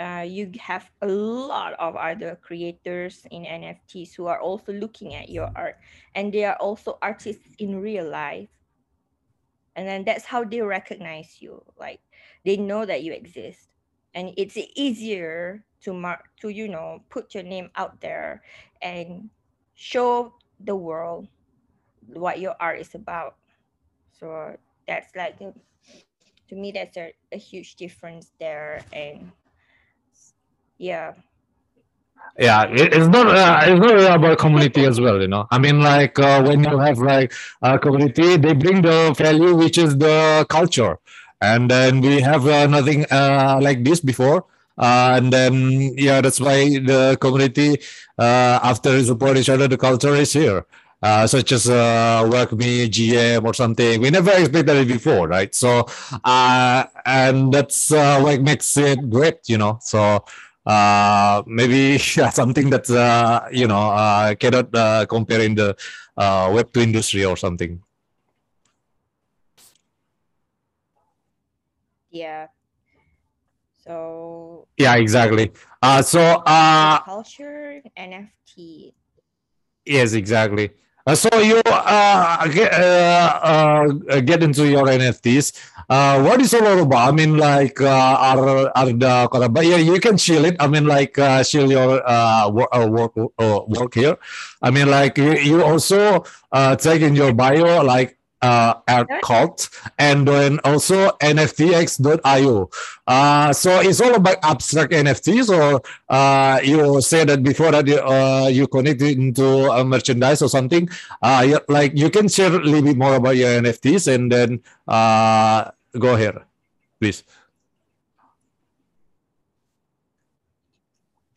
uh, 0.00 0.24
you 0.26 0.50
have 0.58 0.90
a 1.02 1.06
lot 1.06 1.74
of 1.74 1.94
other 1.94 2.38
creators 2.40 3.26
in 3.30 3.44
NFTs 3.44 4.14
who 4.14 4.26
are 4.26 4.40
also 4.40 4.72
looking 4.72 5.14
at 5.14 5.28
your 5.28 5.52
art, 5.54 5.76
and 6.14 6.32
they 6.32 6.44
are 6.44 6.56
also 6.56 6.96
artists 7.02 7.54
in 7.58 7.80
real 7.80 8.08
life. 8.08 8.48
And 9.76 9.86
then 9.86 10.04
that's 10.04 10.24
how 10.24 10.42
they 10.42 10.62
recognize 10.62 11.36
you. 11.40 11.62
Like 11.78 12.00
they 12.44 12.56
know 12.56 12.86
that 12.86 13.04
you 13.04 13.12
exist, 13.12 13.68
and 14.14 14.32
it's 14.36 14.56
easier 14.74 15.64
to 15.82 15.92
mark 15.92 16.24
to 16.40 16.48
you 16.48 16.68
know 16.68 17.04
put 17.10 17.34
your 17.34 17.44
name 17.44 17.70
out 17.76 18.00
there 18.00 18.42
and 18.80 19.28
show 19.74 20.32
the 20.64 20.74
world 20.76 21.28
what 22.08 22.40
your 22.40 22.56
art 22.58 22.80
is 22.80 22.94
about. 22.94 23.36
So 24.18 24.56
that's 24.88 25.14
like 25.14 25.38
to 25.38 26.56
me 26.56 26.72
that's 26.72 26.96
a, 26.96 27.12
a 27.32 27.36
huge 27.36 27.76
difference 27.76 28.32
there 28.40 28.82
and 28.92 29.30
yeah 30.80 31.12
yeah 32.38 32.64
it's 32.70 33.08
not 33.08 33.26
uh, 33.26 33.60
it's 33.64 33.80
not 33.80 33.92
really 33.92 34.06
about 34.06 34.38
community 34.38 34.86
as 34.86 34.98
well 34.98 35.20
you 35.20 35.28
know 35.28 35.46
i 35.50 35.58
mean 35.58 35.80
like 35.82 36.18
uh, 36.18 36.42
when 36.42 36.64
you 36.64 36.78
have 36.78 36.98
like 36.98 37.32
a 37.62 37.78
community 37.78 38.36
they 38.38 38.54
bring 38.54 38.80
the 38.80 39.14
value 39.16 39.54
which 39.54 39.76
is 39.76 39.98
the 39.98 40.46
culture 40.48 40.98
and 41.42 41.70
then 41.70 42.00
we 42.00 42.20
have 42.20 42.46
uh, 42.46 42.66
nothing 42.66 43.04
uh, 43.10 43.58
like 43.60 43.84
this 43.84 44.00
before 44.00 44.46
uh, 44.78 45.12
and 45.16 45.30
then 45.32 45.92
yeah 45.98 46.22
that's 46.22 46.40
why 46.40 46.78
the 46.78 47.18
community 47.20 47.76
uh, 48.18 48.58
after 48.62 49.02
support 49.04 49.36
each 49.36 49.50
other 49.50 49.68
the 49.68 49.76
culture 49.76 50.14
is 50.14 50.32
here 50.32 50.64
such 51.26 51.52
as 51.52 51.66
uh, 51.68 52.22
WAGMI, 52.28 52.90
GM, 52.90 53.42
or 53.46 53.54
something. 53.54 54.02
We 54.02 54.10
never 54.10 54.32
expected 54.32 54.76
it 54.76 54.86
before, 54.86 55.28
right? 55.28 55.54
So, 55.54 55.86
and 56.26 57.50
that's 57.54 57.90
uh, 57.90 58.20
what 58.20 58.42
makes 58.42 58.76
it 58.76 59.08
great, 59.08 59.48
you 59.48 59.56
know. 59.56 59.78
So, 59.80 60.22
uh, 60.66 61.42
maybe 61.46 61.98
something 62.32 62.70
that 62.70 62.88
uh, 62.90 63.46
you 63.52 63.66
know 63.66 63.90
uh, 63.90 64.34
cannot 64.34 64.74
uh, 64.74 65.06
compare 65.06 65.40
in 65.42 65.54
the 65.54 65.76
uh, 66.16 66.50
Web 66.52 66.72
two 66.72 66.80
industry 66.80 67.24
or 67.24 67.36
something. 67.36 67.82
yeah 72.10 72.48
so 73.84 74.66
Yeah, 74.76 74.96
exactly. 74.96 75.52
Uh, 75.82 76.02
so, 76.02 76.20
uh, 76.46 77.00
culture 77.04 77.82
nft 77.96 78.92
yes, 79.84 80.12
exactly. 80.12 80.70
Uh, 81.06 81.14
so 81.14 81.28
you 81.40 81.60
uh, 81.66 82.46
get, 82.48 82.72
uh, 82.74 83.40
uh, 83.42 84.20
get 84.20 84.42
into 84.42 84.68
your 84.68 84.88
NFTs. 84.88 85.52
Uh, 85.90 86.22
what 86.22 86.40
is 86.40 86.54
about? 86.54 86.94
I 86.94 87.10
mean, 87.10 87.36
like, 87.36 87.80
uh, 87.80 88.14
are 88.30 88.70
are 88.78 88.92
the 88.94 89.48
but 89.50 89.66
yeah, 89.66 89.82
you 89.82 89.98
can 89.98 90.16
shield 90.16 90.46
it. 90.46 90.56
I 90.60 90.68
mean, 90.68 90.86
like, 90.86 91.18
uh, 91.18 91.42
shield 91.42 91.68
your 91.68 91.98
uh, 92.06 92.48
work, 92.48 92.68
uh, 92.70 92.86
work, 92.86 93.12
uh, 93.18 93.60
work 93.66 93.94
here. 93.94 94.16
I 94.62 94.70
mean, 94.70 94.88
like, 94.88 95.18
you, 95.18 95.34
you 95.34 95.64
also 95.64 96.24
uh, 96.52 96.76
take 96.76 97.02
in 97.02 97.16
your 97.16 97.34
bio, 97.34 97.82
like, 97.82 98.16
uh, 98.42 98.74
art 98.88 99.08
cult 99.22 99.68
and 99.98 100.26
then 100.26 100.58
also 100.64 101.10
nftx.io 101.20 102.70
uh, 103.06 103.52
so 103.52 103.80
it's 103.80 104.00
all 104.00 104.14
about 104.14 104.36
abstract 104.42 104.92
nfts 104.92 105.50
or 105.52 105.82
uh, 106.08 106.58
you 106.64 107.00
say 107.02 107.24
that 107.24 107.42
before 107.42 107.70
that 107.70 107.86
you, 107.86 107.98
uh, 107.98 108.48
you 108.50 108.66
connect 108.66 109.02
it 109.02 109.18
into 109.18 109.44
a 109.70 109.84
merchandise 109.84 110.40
or 110.40 110.48
something 110.48 110.88
uh, 111.22 111.58
like 111.68 111.92
you 111.94 112.08
can 112.08 112.28
share 112.28 112.54
a 112.54 112.58
little 112.58 112.82
bit 112.82 112.96
more 112.96 113.16
about 113.16 113.36
your 113.36 113.60
nfts 113.60 114.08
and 114.12 114.32
then 114.32 114.62
uh, 114.88 115.70
go 115.98 116.14
ahead 116.14 116.36
please. 117.00 117.24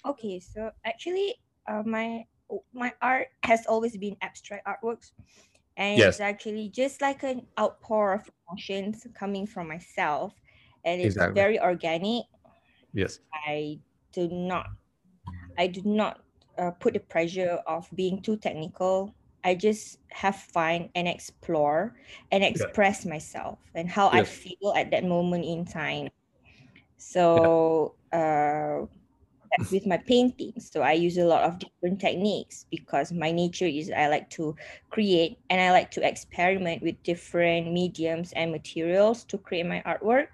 Okay 0.06 0.40
so 0.40 0.72
actually 0.86 1.36
uh, 1.68 1.84
my 1.86 2.26
my 2.74 2.92
art 3.02 3.28
has 3.44 3.66
always 3.66 3.98
been 3.98 4.18
abstract 4.22 4.68
artworks. 4.68 5.12
And 5.78 5.98
Yes. 5.98 6.16
it's 6.16 6.22
actually 6.22 6.70
just 6.70 7.02
like 7.02 7.24
an 7.24 7.48
outpour 7.58 8.14
of 8.14 8.30
emotions 8.48 9.08
coming 9.16 9.48
from 9.48 9.68
myself. 9.68 10.34
And 10.86 11.02
it's 11.02 11.16
Exactly. 11.16 11.42
very 11.42 11.60
organic. 11.60 12.26
Yes. 12.94 13.20
I 13.34 13.80
do 14.12 14.28
not 14.30 14.68
i 15.58 15.68
do 15.68 15.82
not 15.86 16.22
uh, 16.58 16.72
put 16.72 16.94
the 16.94 17.00
pressure 17.00 17.60
of 17.66 17.90
being 17.96 18.22
too 18.22 18.38
technical 18.38 19.14
i 19.44 19.56
just 19.56 20.00
have 20.12 20.36
fun 20.36 20.90
and 20.96 21.08
explore 21.08 21.96
and 22.32 22.44
express 22.44 23.06
myself 23.06 23.60
and 23.76 23.90
how 23.90 24.10
i 24.10 24.24
feel 24.24 24.74
at 24.76 24.92
that 24.92 25.04
moment 25.04 25.46
in 25.46 25.66
time. 25.66 26.10
So 26.98 27.96
uh 28.14 28.86
that's 29.52 29.72
with 29.72 29.86
my 29.86 29.98
paintings 29.98 30.72
so 30.72 30.82
i 30.82 30.94
use 30.94 31.18
a 31.18 31.26
lot 31.26 31.44
of 31.44 31.60
different 31.60 32.02
techniques 32.02 32.66
because 32.72 33.12
my 33.12 33.32
nature 33.32 33.66
is 33.68 33.92
i 33.96 34.08
like 34.08 34.30
to 34.30 34.56
create 34.90 35.38
and 35.50 35.62
i 35.62 35.72
like 35.72 35.92
to 35.92 36.02
experiment 36.08 36.82
with 36.82 37.02
different 37.04 37.72
mediums 37.72 38.34
and 38.34 38.52
materials 38.52 39.24
to 39.26 39.38
create 39.38 39.66
my 39.66 39.82
artwork. 39.86 40.28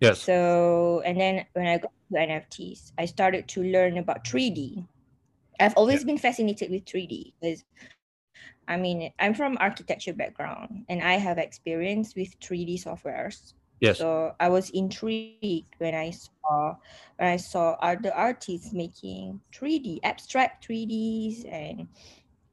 Yes. 0.00 0.20
So 0.22 1.02
and 1.04 1.20
then 1.20 1.44
when 1.52 1.66
i 1.66 1.78
got 1.78 1.92
to 2.12 2.18
nfts 2.18 2.92
i 2.98 3.04
started 3.04 3.48
to 3.48 3.62
learn 3.62 3.98
about 3.98 4.26
3d 4.26 4.84
i've 5.60 5.74
always 5.76 6.04
been 6.04 6.18
fascinated 6.18 6.70
with 6.70 6.84
3d 6.86 7.34
because 7.40 7.64
i 8.68 8.76
mean 8.76 9.10
i'm 9.18 9.34
from 9.34 9.56
architecture 9.60 10.12
background 10.12 10.84
and 10.88 11.02
i 11.02 11.14
have 11.14 11.38
experience 11.38 12.14
with 12.16 12.34
3d 12.40 12.78
softwares 12.78 13.54
yes 13.80 13.98
so 13.98 14.34
I 14.40 14.48
was 14.48 14.70
intrigued 14.70 15.74
when 15.78 15.94
I 15.94 16.10
saw 16.10 16.74
when 17.16 17.28
I 17.28 17.36
saw 17.36 17.76
other 17.80 18.12
artists 18.12 18.72
making 18.72 19.40
3D 19.54 20.00
abstract 20.02 20.66
3Ds 20.66 21.44
and 21.44 21.86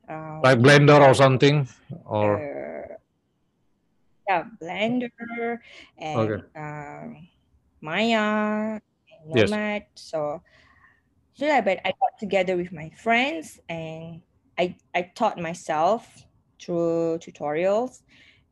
um, 0.10 0.42
like 0.44 0.60
blender 0.60 1.02
or 1.02 1.14
something 1.14 1.68
or 2.06 2.38
uh, 2.38 2.96
yeah 4.30 4.44
Blender 4.62 5.58
and 5.98 6.20
Okay. 6.20 6.44
um, 6.56 7.28
Maya 7.82 8.78
and 8.78 8.82
Yes. 9.34 9.50
So 9.96 10.42
so 11.34 11.46
yeah, 11.46 11.62
but 11.62 11.80
I 11.86 11.90
got 11.90 12.20
together 12.20 12.58
with 12.58 12.72
my 12.72 12.92
friends 13.02 13.60
and 13.70 14.22
I 14.62 14.76
I 14.94 15.02
taught 15.16 15.40
myself 15.42 16.06
through 16.62 17.18
tutorials 17.20 18.04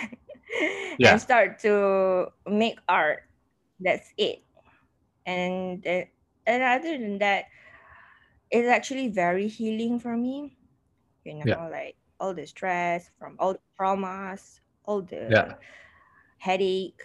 Yeah. 0.97 1.03
and 1.03 1.19
start 1.21 1.59
to 1.59 2.27
make 2.47 2.79
art 2.87 3.21
that's 3.79 4.13
it 4.17 4.43
and 5.25 5.85
uh, 5.87 6.03
and 6.45 6.63
other 6.63 6.97
than 6.97 7.19
that 7.19 7.45
it's 8.51 8.67
actually 8.67 9.07
very 9.09 9.47
healing 9.47 9.99
for 9.99 10.17
me 10.17 10.57
you 11.23 11.33
know 11.33 11.45
Yeah. 11.45 11.57
like 11.71 11.95
all 12.19 12.33
the 12.33 12.45
stress 12.45 13.09
from 13.19 13.35
all 13.39 13.53
the 13.53 13.61
traumas 13.79 14.59
all 14.85 15.01
the 15.01 15.35
Yeah. 15.35 15.55
headache 16.39 17.01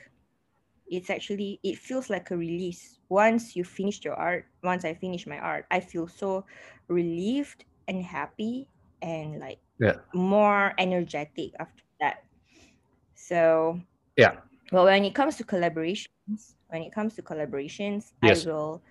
it's 0.89 1.11
actually 1.11 1.61
it 1.63 1.79
feels 1.79 2.11
like 2.11 2.31
a 2.31 2.37
release 2.37 2.99
once 3.09 3.57
you 3.57 3.65
finish 3.65 4.05
your 4.05 4.15
art 4.15 4.47
once 4.63 4.85
i 4.85 4.95
finish 4.95 5.27
my 5.27 5.39
art 5.39 5.67
i 5.71 5.81
feel 5.81 6.07
so 6.07 6.45
relieved 6.89 7.65
and 7.89 8.05
happy 8.05 8.69
and 9.03 9.41
like 9.41 9.59
Yeah. 9.79 9.97
more 10.15 10.73
energetic 10.79 11.53
after 11.59 11.83
that 12.01 12.25
so 13.15 13.81
Yeah. 14.17 14.41
well 14.73 14.85
when 14.85 15.05
it 15.05 15.15
comes 15.15 15.37
to 15.37 15.45
collaborations 15.45 16.55
when 16.69 16.83
it 16.83 16.93
comes 16.93 17.15
to 17.15 17.23
collaborations 17.23 18.13
Yes. 18.23 18.45
i 18.47 18.51
will 18.51 18.83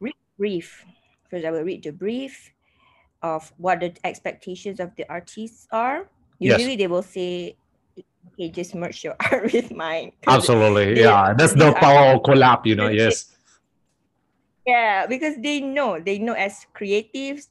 read 0.00 0.14
brief 0.38 0.84
first 1.30 1.44
i 1.44 1.50
will 1.50 1.62
read 1.62 1.82
the 1.82 1.92
brief 1.92 2.52
of 3.22 3.52
what 3.56 3.80
the 3.80 3.94
expectations 4.04 4.80
of 4.80 4.94
the 4.96 5.06
artists 5.08 5.66
are 5.72 6.08
Yes. 6.40 6.58
usually 6.58 6.76
they 6.76 6.86
will 6.86 7.02
say 7.02 7.56
okay 8.32 8.48
just 8.50 8.74
merge 8.74 9.04
your 9.04 9.16
art 9.30 9.52
with 9.52 9.72
mine. 9.72 10.12
Absolutely. 10.26 11.00
Yeah. 11.00 11.34
That's 11.34 11.54
the 11.54 11.72
power 11.72 12.14
of 12.14 12.22
collab, 12.22 12.66
you 12.66 12.76
know. 12.76 12.88
Yes. 12.88 13.30
yeah 14.66 15.06
because 15.06 15.36
they 15.42 15.60
know 15.60 16.00
they 16.00 16.18
know 16.18 16.32
as 16.32 16.64
creatives 16.74 17.48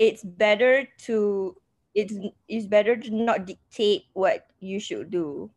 it's 0.00 0.24
better 0.24 0.82
to 0.98 1.54
it's 1.94 2.14
it's 2.48 2.66
better 2.66 2.96
to 2.96 3.14
not 3.14 3.46
dictate 3.46 4.10
what 4.12 4.46
you 4.58 4.80
should 4.80 5.08
do 5.08 5.48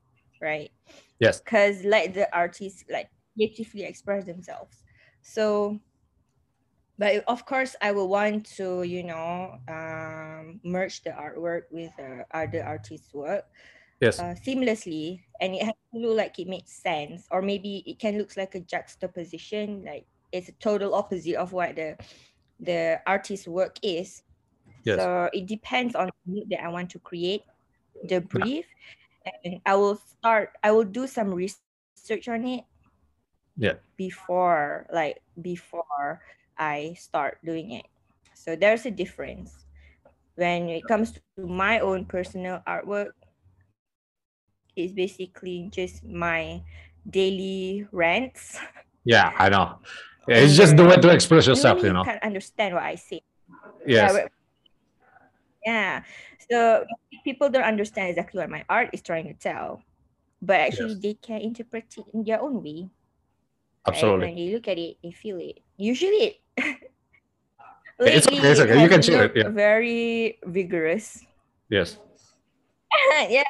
right? 0.41 0.71
Yes. 1.19 1.39
Because 1.39 1.83
let 1.83 2.13
the 2.13 2.33
artists 2.35 2.83
like 2.89 3.09
creatively 3.35 3.83
express 3.83 4.25
themselves. 4.25 4.83
So, 5.21 5.79
but 6.97 7.23
of 7.27 7.45
course, 7.45 7.75
I 7.81 7.91
will 7.91 8.09
want 8.09 8.45
to, 8.57 8.83
you 8.83 9.03
know, 9.03 9.57
um, 9.67 10.59
merge 10.63 11.03
the 11.03 11.11
artwork 11.11 11.63
with 11.71 11.91
the 11.97 12.25
other 12.33 12.63
artists' 12.63 13.13
work 13.13 13.45
Yes. 13.99 14.19
uh, 14.19 14.35
seamlessly, 14.45 15.21
and 15.41 15.55
it 15.55 15.63
has 15.63 15.75
to 15.93 15.99
look 15.99 16.17
like 16.17 16.39
it 16.39 16.47
makes 16.47 16.71
sense, 16.71 17.27
or 17.31 17.41
maybe 17.41 17.83
it 17.85 17.99
can 17.99 18.17
look 18.17 18.35
like 18.37 18.55
a 18.55 18.61
juxtaposition, 18.61 19.83
like 19.85 20.05
it's 20.31 20.49
a 20.49 20.53
total 20.53 20.95
opposite 20.95 21.35
of 21.35 21.51
what 21.53 21.75
the 21.75 21.97
the 22.59 22.99
artist's 23.05 23.47
work 23.47 23.77
is. 23.83 24.23
Yes. 24.83 24.99
So 24.99 25.29
it 25.33 25.47
depends 25.47 25.95
on 25.95 26.07
the 26.07 26.31
mood 26.31 26.49
that 26.51 26.63
I 26.63 26.69
want 26.69 26.89
to 26.91 26.99
create, 26.99 27.43
the 28.07 28.21
brief, 28.21 28.65
and 29.43 29.59
I 29.65 29.75
will 29.75 29.95
start. 29.95 30.55
I 30.63 30.71
will 30.71 30.87
do 30.87 31.07
some 31.07 31.33
research 31.33 32.27
on 32.27 32.45
it. 32.45 32.63
Yeah. 33.57 33.75
Before, 33.97 34.87
like 34.93 35.19
before 35.41 36.21
I 36.57 36.95
start 36.95 37.39
doing 37.43 37.71
it, 37.75 37.85
so 38.33 38.55
there's 38.55 38.85
a 38.85 38.91
difference 38.91 39.51
when 40.35 40.69
it 40.69 40.87
comes 40.87 41.11
to 41.11 41.19
my 41.43 41.79
own 41.83 42.05
personal 42.05 42.63
artwork. 42.63 43.18
It's 44.86 44.93
basically 44.93 45.69
just 45.71 46.03
my 46.03 46.62
daily 47.09 47.88
rants. 47.91 48.57
Yeah, 49.03 49.31
I 49.38 49.50
know. 49.50 49.79
It's 50.27 50.55
just 50.55 50.77
the 50.77 50.86
way 50.86 50.98
to 50.98 51.09
express 51.09 51.48
yourself, 51.48 51.81
you 51.81 51.91
know. 51.93 52.03
can 52.03 52.19
understand 52.21 52.75
what 52.75 52.83
I 52.83 52.95
say. 52.95 53.21
Yes. 53.86 54.13
Yeah, 54.13 54.27
yeah. 55.65 56.03
So 56.50 56.86
people 57.24 57.50
don't 57.50 57.63
understand 57.63 58.09
exactly 58.09 58.39
what 58.39 58.50
my 58.50 58.63
art 58.69 58.89
is 58.93 59.01
trying 59.01 59.25
to 59.27 59.33
tell, 59.33 59.81
but 60.41 60.59
actually 60.59 60.93
Yes. 60.93 61.01
they 61.01 61.13
can 61.15 61.41
interpret 61.41 61.86
it 61.98 62.05
in 62.13 62.24
their 62.24 62.41
own 62.41 62.62
way. 62.63 62.89
right? 63.88 63.95
Absolutely. 63.95 64.27
When 64.27 64.36
they 64.36 64.53
look 64.53 64.67
at 64.67 64.77
it, 64.77 64.98
they 65.01 65.12
feel 65.12 65.38
it. 65.39 65.59
Usually, 65.77 66.41
It's 68.00 68.27
okay, 68.27 68.38
it's 68.38 68.59
it 68.59 68.69
okay. 68.69 68.81
You 68.81 68.88
can 68.88 69.01
share 69.01 69.25
it, 69.25 69.36
yeah. 69.36 69.50
Very 69.50 70.39
vigorous. 70.45 71.25
Yes. 71.69 71.98
yeah. 73.29 73.43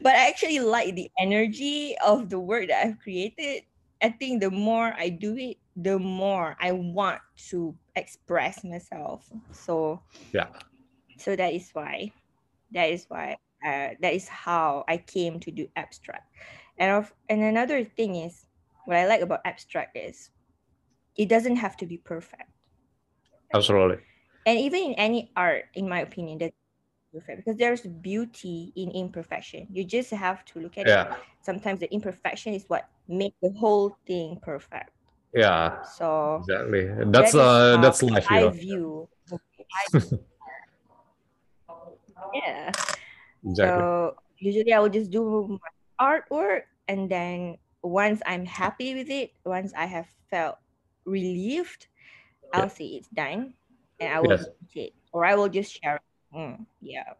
But 0.00 0.14
I 0.16 0.28
actually 0.28 0.60
like 0.60 0.94
the 0.94 1.10
energy 1.18 1.96
of 2.04 2.28
the 2.30 2.40
work 2.40 2.68
that 2.68 2.86
I've 2.86 2.98
created. 2.98 3.64
I 4.02 4.10
think 4.10 4.40
the 4.40 4.50
more 4.50 4.94
I 4.96 5.08
do 5.08 5.36
it, 5.36 5.58
the 5.76 5.98
more 5.98 6.56
I 6.60 6.72
want 6.72 7.20
to 7.50 7.76
express 7.96 8.64
myself. 8.64 9.30
So 9.52 10.02
Yeah. 10.32 10.48
so 11.18 11.36
that 11.36 11.52
is 11.52 11.70
why 11.72 12.12
that 12.72 12.90
is 12.90 13.06
why 13.08 13.38
uh, 13.64 13.94
that 14.00 14.14
is 14.14 14.28
how 14.28 14.84
I 14.88 14.98
came 14.98 15.40
to 15.40 15.50
do 15.50 15.68
abstract. 15.76 16.32
And 16.78 16.92
of 16.92 17.14
and 17.28 17.42
another 17.42 17.84
thing 17.84 18.16
is 18.16 18.46
what 18.84 18.96
I 18.98 19.06
like 19.06 19.20
about 19.22 19.42
abstract 19.44 19.96
is 19.96 20.30
it 21.16 21.28
doesn't 21.28 21.56
have 21.56 21.76
to 21.78 21.86
be 21.86 21.98
perfect. 21.98 22.50
Absolutely. 23.52 24.04
And 24.46 24.58
even 24.58 24.80
in 24.82 24.94
any 24.94 25.30
art, 25.36 25.66
in 25.74 25.88
my 25.88 26.00
opinion, 26.00 26.38
that's 26.38 26.56
because 27.26 27.56
there's 27.56 27.82
beauty 27.82 28.72
in 28.76 28.90
imperfection. 28.90 29.66
You 29.72 29.84
just 29.84 30.10
have 30.10 30.44
to 30.46 30.60
look 30.60 30.78
at 30.78 30.86
it. 30.86 30.90
Yeah. 30.90 31.16
Sometimes 31.42 31.80
the 31.80 31.92
imperfection 31.92 32.54
is 32.54 32.64
what 32.68 32.88
makes 33.08 33.36
the 33.42 33.50
whole 33.52 33.96
thing 34.06 34.38
perfect. 34.42 34.90
Yeah. 35.34 35.82
So 35.82 36.38
Exactly. 36.40 36.88
That's 37.12 37.34
is 37.34 37.40
uh 37.40 37.78
that's 37.82 38.02
life, 38.02 38.26
I 38.28 38.40
know. 38.40 38.50
view. 38.50 39.08
I- 39.32 39.36
yeah. 42.34 42.72
Exactly. 43.44 43.54
So 43.54 44.14
usually 44.38 44.72
I 44.72 44.78
will 44.80 44.88
just 44.88 45.10
do 45.10 45.58
my 45.60 45.70
artwork 46.00 46.62
and 46.88 47.10
then 47.10 47.58
once 47.82 48.20
I'm 48.26 48.44
happy 48.44 48.94
with 48.94 49.10
it, 49.10 49.32
once 49.44 49.72
I 49.76 49.86
have 49.86 50.06
felt 50.30 50.58
relieved, 51.04 51.86
I'll 52.52 52.68
say 52.70 52.86
it's 52.86 53.08
done 53.08 53.54
and 54.00 54.12
I 54.12 54.20
will 54.20 54.30
Yes. 54.30 54.48
it 54.74 54.92
or 55.12 55.24
I 55.24 55.34
will 55.34 55.48
just 55.48 55.80
share 55.80 55.96
it. 55.96 56.02
Mm, 56.34 56.66
yeah. 56.80 57.14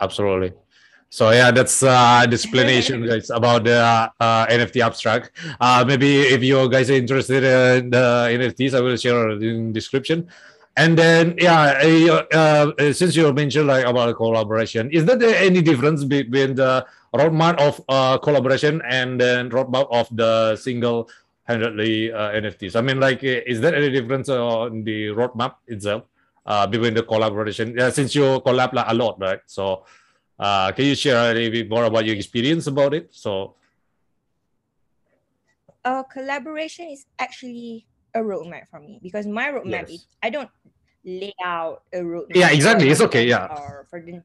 Absolutely. 0.00 0.52
So 1.10 1.30
yeah, 1.30 1.50
that's 1.50 1.82
uh 1.82 2.24
the 2.26 2.34
explanation 2.34 3.06
guys 3.08 3.28
about 3.30 3.64
the 3.64 3.78
uh, 4.18 4.46
NFT 4.46 4.80
abstract. 4.80 5.30
Uh 5.60 5.84
maybe 5.86 6.20
if 6.20 6.42
you 6.42 6.68
guys 6.70 6.90
are 6.90 6.94
interested 6.94 7.44
in 7.44 7.90
the 7.90 8.28
NFTs, 8.32 8.74
I 8.74 8.80
will 8.80 8.96
share 8.96 9.30
it 9.30 9.42
in 9.42 9.72
description. 9.72 10.28
And 10.76 10.96
then 10.96 11.34
yeah, 11.36 11.76
uh, 12.32 12.72
uh, 12.78 12.92
since 12.94 13.14
you 13.14 13.30
mentioned 13.34 13.66
like 13.68 13.84
about 13.84 14.06
the 14.06 14.14
collaboration, 14.14 14.90
is 14.90 15.04
there 15.04 15.20
any 15.36 15.60
difference 15.60 16.02
between 16.02 16.54
the 16.54 16.86
roadmap 17.14 17.60
of 17.60 17.76
uh, 17.90 18.16
collaboration 18.16 18.80
and 18.88 19.20
then 19.20 19.50
roadmap 19.50 19.92
of 19.92 20.08
the 20.16 20.56
single 20.56 21.10
handedly 21.44 22.10
uh, 22.10 22.32
NFTs? 22.32 22.74
I 22.74 22.80
mean, 22.80 22.98
like, 22.98 23.22
uh, 23.22 23.44
is 23.44 23.60
there 23.60 23.74
any 23.74 23.90
difference 23.90 24.30
on 24.30 24.82
the 24.84 25.08
roadmap 25.08 25.56
itself 25.66 26.04
uh, 26.46 26.66
between 26.66 26.94
the 26.94 27.02
collaboration? 27.02 27.74
Yeah, 27.76 27.90
since 27.90 28.14
you 28.14 28.22
collab 28.40 28.72
like, 28.72 28.86
a 28.88 28.94
lot, 28.94 29.20
right? 29.20 29.40
So, 29.46 29.84
uh, 30.38 30.72
can 30.72 30.84
you 30.86 30.94
share 30.94 31.30
a 31.30 31.34
little 31.34 31.50
bit 31.50 31.68
more 31.68 31.84
about 31.84 32.04
your 32.04 32.16
experience 32.16 32.66
about 32.66 32.94
it? 32.94 33.08
So, 33.14 33.56
Uh, 35.84 36.02
collaboration 36.04 36.86
is 36.86 37.06
actually 37.18 37.86
a 38.14 38.20
roadmap 38.20 38.68
for 38.70 38.78
me 38.78 39.00
because 39.02 39.26
my 39.26 39.50
roadmap 39.50 39.90
Yes. 39.90 39.90
is 39.90 40.06
I 40.22 40.30
don't 40.30 40.50
lay 41.04 41.34
out 41.42 41.82
a 41.92 41.98
roadmap. 41.98 42.36
Yeah, 42.36 42.50
exactly. 42.50 42.88
It's 42.88 43.00
okay, 43.00 43.26
yeah. 43.26 43.50
Or 43.50 43.86
for 43.90 44.00
the 44.00 44.22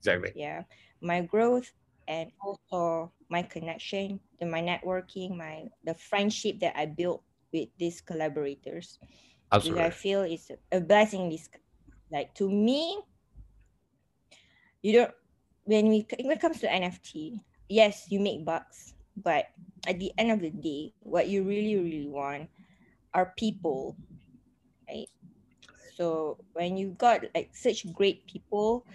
Exactly. 0.00 0.32
Yeah. 0.34 0.64
My 1.00 1.22
growth 1.22 1.72
and 2.08 2.30
also 2.42 3.12
my 3.28 3.42
connection, 3.42 4.20
the 4.38 4.46
my 4.46 4.60
networking, 4.62 5.36
my 5.36 5.68
the 5.84 5.94
friendship 5.94 6.60
that 6.60 6.76
I 6.76 6.86
built 6.86 7.22
with 7.52 7.68
these 7.78 8.00
collaborators 8.00 8.98
which 9.62 9.76
I 9.76 9.90
feel 9.90 10.22
is 10.22 10.50
a 10.72 10.80
blessing. 10.80 11.22
in 11.24 11.30
This 11.30 11.48
like 12.10 12.34
to 12.36 12.50
me, 12.50 13.02
you 14.82 14.92
don't 14.92 15.14
when 15.64 15.88
we 15.88 16.06
when 16.22 16.32
it 16.36 16.40
comes 16.40 16.60
to 16.60 16.70
NFT, 16.70 17.40
yes, 17.68 18.06
you 18.10 18.20
make 18.20 18.44
bucks, 18.44 18.94
but 19.16 19.46
at 19.86 19.98
the 19.98 20.12
end 20.18 20.32
of 20.32 20.40
the 20.40 20.50
day, 20.50 20.94
what 21.00 21.28
you 21.28 21.44
really 21.44 21.76
really 21.76 22.08
want 22.08 22.50
are 23.14 23.34
people, 23.36 23.98
right? 24.88 25.08
So 25.96 26.38
when 26.54 26.76
you 26.76 26.92
got 26.98 27.24
like 27.34 27.56
such 27.56 27.90
great 27.92 28.26
people 28.26 28.86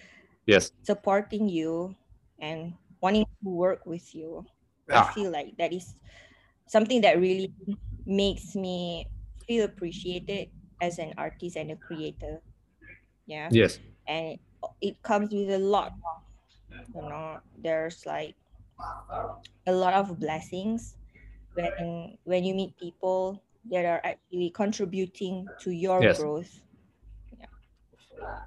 Yes. 0.46 0.72
supporting 0.84 1.50
you 1.50 1.96
and 2.40 2.76
wanting 3.02 3.26
to 3.44 3.50
work 3.50 3.86
with 3.86 4.16
you, 4.16 4.46
I 4.92 5.02
ah. 5.02 5.16
feel 5.16 5.32
like 5.32 5.58
that 5.58 5.74
is 5.74 5.96
something 6.68 7.02
that 7.02 7.20
really 7.20 7.54
makes 8.06 8.56
me 8.56 9.08
feel 9.48 9.66
appreciated 9.66 10.50
as 10.82 11.00
an 11.00 11.14
artist 11.18 11.58
and 11.58 11.72
a 11.72 11.78
creator. 11.78 12.42
Yeah. 13.26 13.50
Yes. 13.50 13.80
And 14.08 14.40
it, 14.82 15.02
comes 15.04 15.34
with 15.34 15.50
a 15.50 15.60
lot 15.60 15.94
you 16.96 17.02
know, 17.02 17.40
there's 17.58 18.06
like 18.06 18.36
a 19.68 19.72
lot 19.74 19.94
of 19.94 20.20
blessings 20.20 20.96
when 21.54 22.18
when 22.24 22.44
you 22.44 22.54
meet 22.54 22.78
people 22.80 23.42
that 23.70 23.86
are 23.86 24.02
actually 24.04 24.50
contributing 24.52 25.50
to 25.60 25.72
your 25.72 26.02
Yes. 26.02 26.18
growth. 26.18 26.62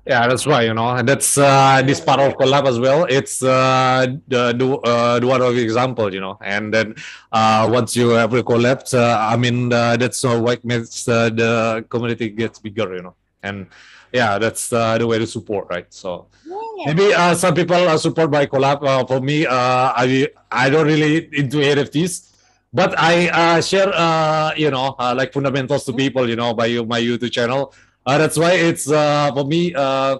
Yeah, 0.07 0.27
that's 0.27 0.47
right. 0.47 0.65
You 0.67 0.75
know, 0.75 0.89
and 0.89 1.07
that's 1.09 1.37
uh, 1.37 1.83
this 1.85 2.01
part 2.01 2.21
of 2.21 2.37
collab 2.39 2.67
as 2.67 2.79
well. 2.81 3.05
It's 3.09 3.43
uh, 3.43 4.07
the 4.27 4.53
the 4.57 4.67
uh, 4.81 5.21
one 5.23 5.43
of 5.43 5.57
example. 5.57 6.13
You 6.13 6.21
know, 6.21 6.39
and 6.41 6.73
then 6.73 6.95
uh, 7.31 7.69
once 7.71 7.95
you 7.97 8.11
have 8.11 8.33
a 8.33 8.43
collab, 8.43 8.89
uh, 8.95 9.19
I 9.33 9.37
mean, 9.37 9.73
uh, 9.73 9.97
that's 9.97 10.25
uh, 10.25 10.39
what 10.41 10.65
makes 10.65 11.07
uh, 11.09 11.29
the 11.29 11.85
community 11.91 12.31
gets 12.31 12.59
bigger. 12.59 12.95
You 12.97 13.03
know, 13.03 13.15
and 13.43 13.67
yeah, 14.13 14.39
that's 14.39 14.73
uh, 14.73 14.99
the 14.99 15.07
way 15.07 15.19
to 15.19 15.27
support, 15.27 15.67
right? 15.71 15.87
So 15.93 16.27
Yeah. 16.47 16.95
maybe 16.95 17.13
uh, 17.15 17.35
some 17.35 17.55
people 17.55 17.77
are 17.77 17.99
support 17.99 18.31
by 18.31 18.47
collab. 18.47 18.83
Uh, 18.87 19.05
for 19.05 19.21
me, 19.21 19.47
uh, 19.47 19.93
I 19.97 20.29
I 20.51 20.71
don't 20.71 20.87
really 20.87 21.29
into 21.33 21.59
NFTs. 21.59 22.25
But 22.73 22.93
I 22.99 23.29
uh, 23.33 23.61
share, 23.65 23.89
uh, 23.95 24.53
you 24.55 24.71
know, 24.71 24.95
uh, 24.99 25.15
like 25.17 25.33
fundamentals 25.33 25.85
to 25.89 25.93
people, 25.93 26.29
you 26.29 26.37
know, 26.37 26.53
by 26.53 26.69
my 26.85 27.01
YouTube 27.01 27.33
channel. 27.33 27.73
Uh, 28.05 28.19
that's 28.19 28.37
why 28.37 28.53
it's 28.53 28.91
uh, 28.91 29.33
for 29.33 29.45
me 29.49 29.73
uh, 29.75 30.19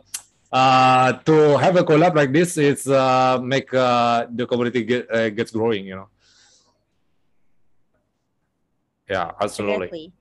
uh, 0.51 1.13
to 1.29 1.59
have 1.61 1.77
a 1.77 1.85
collab 1.85 2.17
like 2.17 2.33
this. 2.33 2.57
It's 2.57 2.89
uh, 2.89 3.39
make 3.43 3.69
uh, 3.75 4.27
the 4.33 4.47
community 4.47 4.83
get, 4.83 5.05
uh, 5.13 5.29
gets 5.29 5.51
growing. 5.53 5.85
You 5.85 5.97
know. 5.97 6.09
Yeah, 9.09 9.33
absolutely. 9.41 9.85
Exactly. 9.87 10.13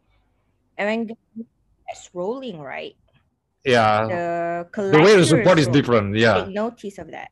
And 0.77 1.07
when 1.07 1.47
it's 1.89 2.09
rolling, 2.13 2.59
right? 2.59 2.95
Yeah. 3.67 4.07
The 4.07 4.69
The 4.73 4.99
way 4.99 5.15
the 5.15 5.25
support 5.25 5.59
is 5.59 5.67
different. 5.67 6.15
Yeah, 6.17 6.45
take 6.45 6.53
notice 6.55 6.97
of 6.97 7.11
that. 7.11 7.31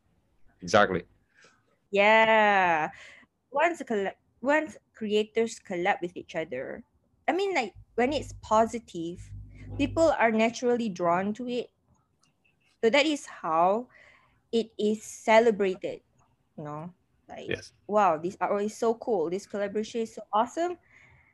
exactly. 0.61 1.03
Yeah. 1.91 2.89
Once 3.51 3.79
the 3.79 3.85
colla- 3.85 4.19
once 4.41 4.77
creators 4.93 5.59
collab 5.59 6.01
with 6.01 6.15
each 6.17 6.35
other, 6.35 6.83
I 7.27 7.33
mean 7.33 7.55
like 7.55 7.73
when 7.95 8.13
it's 8.13 8.33
positive, 8.41 9.31
people 9.77 10.11
are 10.19 10.31
naturally 10.31 10.89
drawn 10.89 11.33
to 11.35 11.47
it. 11.47 11.71
So 12.83 12.89
that 12.89 13.05
is 13.05 13.25
how 13.25 13.87
it 14.51 14.71
is 14.79 15.03
celebrated. 15.03 16.01
You 16.57 16.63
know, 16.65 16.93
like 17.29 17.49
Yes. 17.49 17.73
wow, 17.87 18.17
this 18.17 18.37
artwork 18.37 18.65
is 18.65 18.77
so 18.77 18.95
cool. 18.95 19.29
This 19.29 19.45
collaboration 19.47 20.01
is 20.01 20.15
so 20.15 20.23
awesome. 20.33 20.77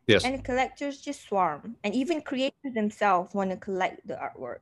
Yes. 0.08 0.26
And 0.26 0.44
collectors 0.44 1.02
just 1.02 1.24
swarm. 1.24 1.78
And 1.84 1.96
even 1.96 2.22
creators 2.22 2.74
themselves 2.74 3.34
want 3.36 3.52
to 3.52 3.58
collect 3.58 4.06
the 4.08 4.16
artwork. 4.16 4.62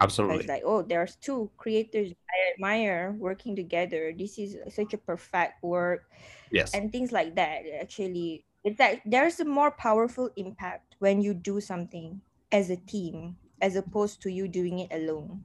It's 0.00 0.02
Absolutely. 0.02 0.46
like, 0.46 0.62
oh, 0.64 0.82
there's 0.82 1.16
two 1.16 1.50
creators 1.56 2.12
I 2.12 2.52
admire 2.54 3.12
working 3.18 3.56
together. 3.56 4.12
This 4.16 4.38
is 4.38 4.56
such 4.74 4.92
a 4.94 4.98
perfect 4.98 5.62
work 5.62 6.10
Yes. 6.50 6.74
and 6.74 6.92
things 6.92 7.12
like 7.12 7.34
that. 7.36 7.62
Actually, 7.80 8.44
it's 8.64 8.78
like 8.78 9.02
there's 9.06 9.40
a 9.40 9.44
more 9.44 9.70
powerful 9.70 10.30
impact 10.36 10.96
when 10.98 11.20
you 11.22 11.34
do 11.34 11.60
something 11.60 12.20
as 12.52 12.70
a 12.70 12.76
team 12.76 13.36
as 13.60 13.76
opposed 13.76 14.20
to 14.22 14.30
you 14.30 14.48
doing 14.48 14.80
it 14.80 14.92
alone. 14.92 15.44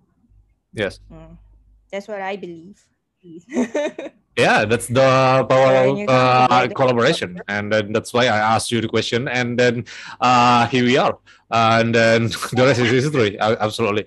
Yes. 0.74 1.00
Mm. 1.12 1.38
That's 1.92 2.08
what 2.08 2.22
I 2.22 2.36
believe. 2.38 2.86
Yeah, 4.42 4.66
that's 4.66 4.88
the 4.88 5.46
power 5.52 5.74
of 5.86 5.94
uh, 6.10 6.68
collaboration, 6.80 7.40
and 7.48 7.72
then 7.72 7.94
that's 7.94 8.12
why 8.14 8.26
I 8.26 8.40
asked 8.54 8.72
you 8.74 8.82
the 8.82 8.88
question, 8.98 9.28
and 9.28 9.58
then 9.62 9.86
uh, 10.20 10.68
here 10.68 10.84
we 10.84 10.98
are, 10.98 11.16
and 11.52 11.94
then 11.94 12.28
the 12.58 12.64
rest 12.68 12.80
is 12.82 12.90
history. 12.90 13.38
Uh, 13.40 13.56
Absolutely. 13.60 14.06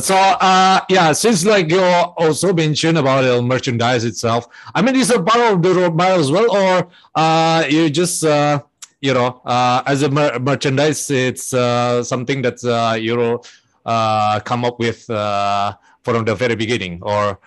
So 0.00 0.14
uh, 0.16 0.80
yeah, 0.88 1.12
since 1.12 1.44
like 1.44 1.70
you 1.70 1.82
also 1.82 2.52
mentioned 2.52 2.96
about 2.98 3.22
the 3.22 3.42
merchandise 3.42 4.04
itself, 4.04 4.48
I 4.74 4.82
mean, 4.82 4.96
is 4.96 5.10
a 5.10 5.22
part 5.22 5.52
of 5.52 5.62
the 5.62 5.72
roadmap 5.78 6.18
as 6.18 6.30
well, 6.30 6.48
or 6.50 6.88
uh, 7.14 7.64
you 7.68 7.90
just 7.90 8.24
uh, 8.24 8.62
you 9.00 9.12
know 9.12 9.42
uh, 9.44 9.82
as 9.86 10.02
a 10.02 10.10
mer- 10.10 10.38
merchandise, 10.38 11.10
it's 11.10 11.52
uh, 11.52 12.02
something 12.02 12.42
that 12.42 12.58
uh, 12.64 12.94
you 12.96 13.40
uh, 13.84 14.40
come 14.40 14.64
up 14.64 14.78
with 14.78 15.08
uh, 15.10 15.74
from 16.02 16.24
the 16.24 16.34
very 16.34 16.56
beginning, 16.56 17.00
or 17.02 17.38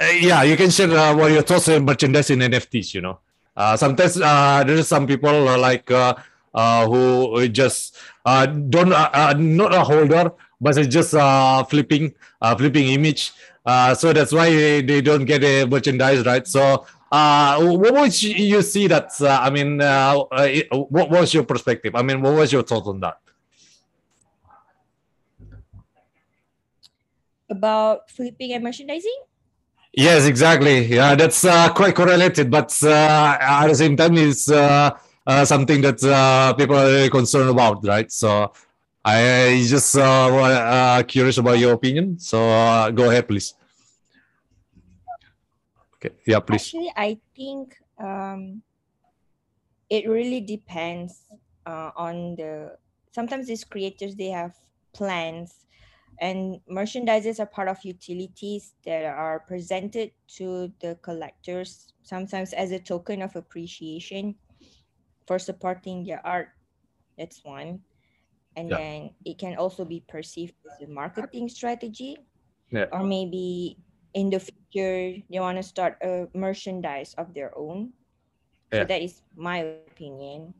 uh, 0.00 0.10
yeah, 0.20 0.42
you 0.42 0.56
can 0.56 0.70
share 0.70 0.90
uh, 0.90 1.14
what 1.16 1.30
your 1.32 1.42
thoughts 1.42 1.68
on 1.68 1.84
merchandise 1.84 2.30
in 2.30 2.40
NFTs. 2.40 2.94
You 2.94 3.00
know, 3.02 3.18
uh, 3.56 3.76
sometimes 3.76 4.20
uh, 4.20 4.64
there 4.66 4.78
are 4.78 4.82
some 4.82 5.06
people 5.06 5.48
uh, 5.48 5.58
like 5.58 5.90
uh, 5.90 6.14
uh, 6.54 6.86
who 6.86 7.48
just 7.48 7.96
uh, 8.24 8.46
don't 8.46 8.92
uh, 8.92 9.10
uh, 9.12 9.34
not 9.38 9.74
a 9.74 9.84
holder, 9.84 10.32
but 10.60 10.76
it's 10.78 10.92
just 10.92 11.14
uh, 11.14 11.62
flipping 11.64 12.14
uh, 12.40 12.54
flipping 12.56 12.88
image. 12.88 13.32
Uh, 13.64 13.94
so 13.94 14.12
that's 14.12 14.32
why 14.32 14.50
they 14.82 15.00
don't 15.00 15.24
get 15.24 15.42
a 15.44 15.64
merchandise, 15.66 16.24
right? 16.26 16.46
So. 16.46 16.86
Uh, 17.12 17.62
what 17.76 17.94
would 17.94 18.22
you 18.22 18.34
you 18.34 18.60
see 18.60 18.88
that? 18.88 19.06
Uh, 19.20 19.28
I 19.40 19.48
mean, 19.48 19.80
uh, 19.80 20.18
uh, 20.32 20.48
what 20.90 21.08
was 21.10 21.32
your 21.32 21.44
perspective? 21.44 21.94
I 21.94 22.02
mean, 22.02 22.20
what 22.20 22.34
was 22.34 22.52
your 22.52 22.64
thought 22.64 22.88
on 22.88 22.98
that? 23.06 23.20
About 27.48 28.10
flipping 28.10 28.52
and 28.52 28.64
merchandising? 28.64 29.14
Yes, 29.96 30.26
exactly. 30.26 30.86
Yeah, 30.86 31.14
that's 31.14 31.44
uh, 31.44 31.72
quite 31.72 31.94
correlated, 31.94 32.50
but 32.50 32.76
uh, 32.82 33.36
at 33.40 33.68
the 33.68 33.74
same 33.74 33.96
time, 33.96 34.16
it's 34.18 34.50
uh, 34.50 34.90
uh, 35.24 35.44
something 35.44 35.80
that 35.82 36.02
uh, 36.02 36.52
people 36.54 36.76
are 36.76 36.86
really 36.86 37.10
concerned 37.10 37.48
about, 37.48 37.84
right? 37.86 38.10
So 38.10 38.52
I 39.04 39.64
just 39.68 39.96
uh, 39.96 41.02
curious 41.06 41.38
about 41.38 41.58
your 41.58 41.74
opinion. 41.74 42.18
So 42.18 42.38
go 42.92 43.08
ahead, 43.08 43.28
please. 43.28 43.54
Okay. 45.94 46.14
Yeah, 46.26 46.40
please. 46.40 46.66
Actually, 46.66 46.92
I 46.96 47.18
think 47.36 47.76
um, 47.98 48.62
it 49.88 50.08
really 50.08 50.40
depends 50.40 51.22
on 51.64 52.34
the. 52.34 52.76
Sometimes 53.12 53.46
these 53.46 53.62
creators 53.62 54.16
they 54.16 54.30
have 54.30 54.56
plans, 54.92 55.66
and 56.20 56.60
merchandises 56.70 57.40
are 57.40 57.46
part 57.46 57.68
of 57.68 57.82
utilities 57.84 58.74
that 58.84 59.04
are 59.04 59.40
presented 59.46 60.12
to 60.38 60.72
the 60.80 60.96
collectors. 61.02 61.92
Sometimes 62.02 62.52
as 62.52 62.72
a 62.72 62.78
token 62.78 63.22
of 63.22 63.36
appreciation 63.36 64.36
for 65.26 65.38
supporting 65.38 66.04
their 66.04 66.24
art. 66.26 66.48
That's 67.18 67.44
one, 67.44 67.80
and 68.56 68.70
Yeah. 68.70 68.78
then 68.78 69.10
it 69.24 69.38
can 69.38 69.56
also 69.56 69.84
be 69.84 70.02
perceived 70.06 70.54
as 70.66 70.80
a 70.82 70.90
marketing 70.90 71.48
strategy 71.48 72.18
Yeah. 72.70 72.86
or 72.92 73.02
maybe 73.04 73.78
in 74.14 74.30
the 74.30 74.40
future 74.40 75.22
they 75.30 75.40
want 75.40 75.58
to 75.58 75.62
start 75.62 75.98
a 76.02 76.28
merchandise 76.34 77.14
of 77.18 77.34
their 77.34 77.56
own 77.56 77.92
Yeah. 78.72 78.82
so 78.82 78.84
that 78.86 79.02
is 79.02 79.22
my 79.36 79.58
opinion 79.88 80.54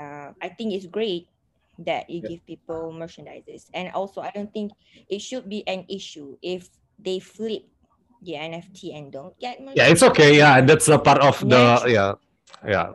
uh, 0.00 0.32
i 0.42 0.48
think 0.48 0.72
it's 0.72 0.86
great 0.86 1.28
that 1.78 2.08
you 2.08 2.22
Yeah. 2.22 2.28
give 2.36 2.46
people 2.46 2.92
merchandises 2.94 3.66
and 3.74 3.90
also 3.94 4.20
i 4.20 4.30
don't 4.34 4.52
think 4.52 4.72
it 5.08 5.20
should 5.20 5.48
be 5.48 5.66
an 5.66 5.84
issue 5.88 6.36
if 6.42 6.68
they 6.98 7.18
flip 7.18 7.66
the 8.22 8.32
nft 8.34 8.80
and 8.94 9.12
don't 9.12 9.38
get 9.40 9.58
Yeah, 9.74 9.88
it's 9.88 10.02
okay. 10.02 10.38
Yeah, 10.38 10.60
that's 10.62 10.88
a 10.88 10.98
part 10.98 11.20
of 11.20 11.40
the 11.42 11.82
yeah, 11.88 12.14
yeah, 12.64 12.94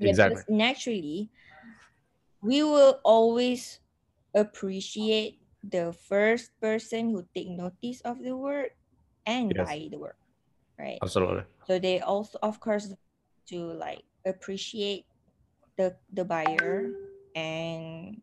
Yeah, 0.00 0.08
exactly. 0.08 0.42
naturally, 0.48 1.30
we 2.42 2.62
will 2.62 3.00
always 3.04 3.80
appreciate 4.34 5.40
the 5.62 5.92
first 5.92 6.50
person 6.60 7.10
who 7.10 7.26
take 7.34 7.48
notice 7.48 8.00
of 8.00 8.22
the 8.22 8.34
work 8.36 8.72
and 9.26 9.52
Yes. 9.54 9.68
buy 9.68 9.88
the 9.90 9.98
work, 9.98 10.16
right? 10.78 10.98
Absolutely. 11.02 11.44
So 11.66 11.78
they 11.78 12.00
also, 12.00 12.38
of 12.42 12.58
course, 12.60 12.88
to 13.52 13.58
like 13.76 14.02
appreciate 14.24 15.04
the 15.76 15.96
the 16.12 16.24
buyer 16.24 16.88
and 17.34 18.20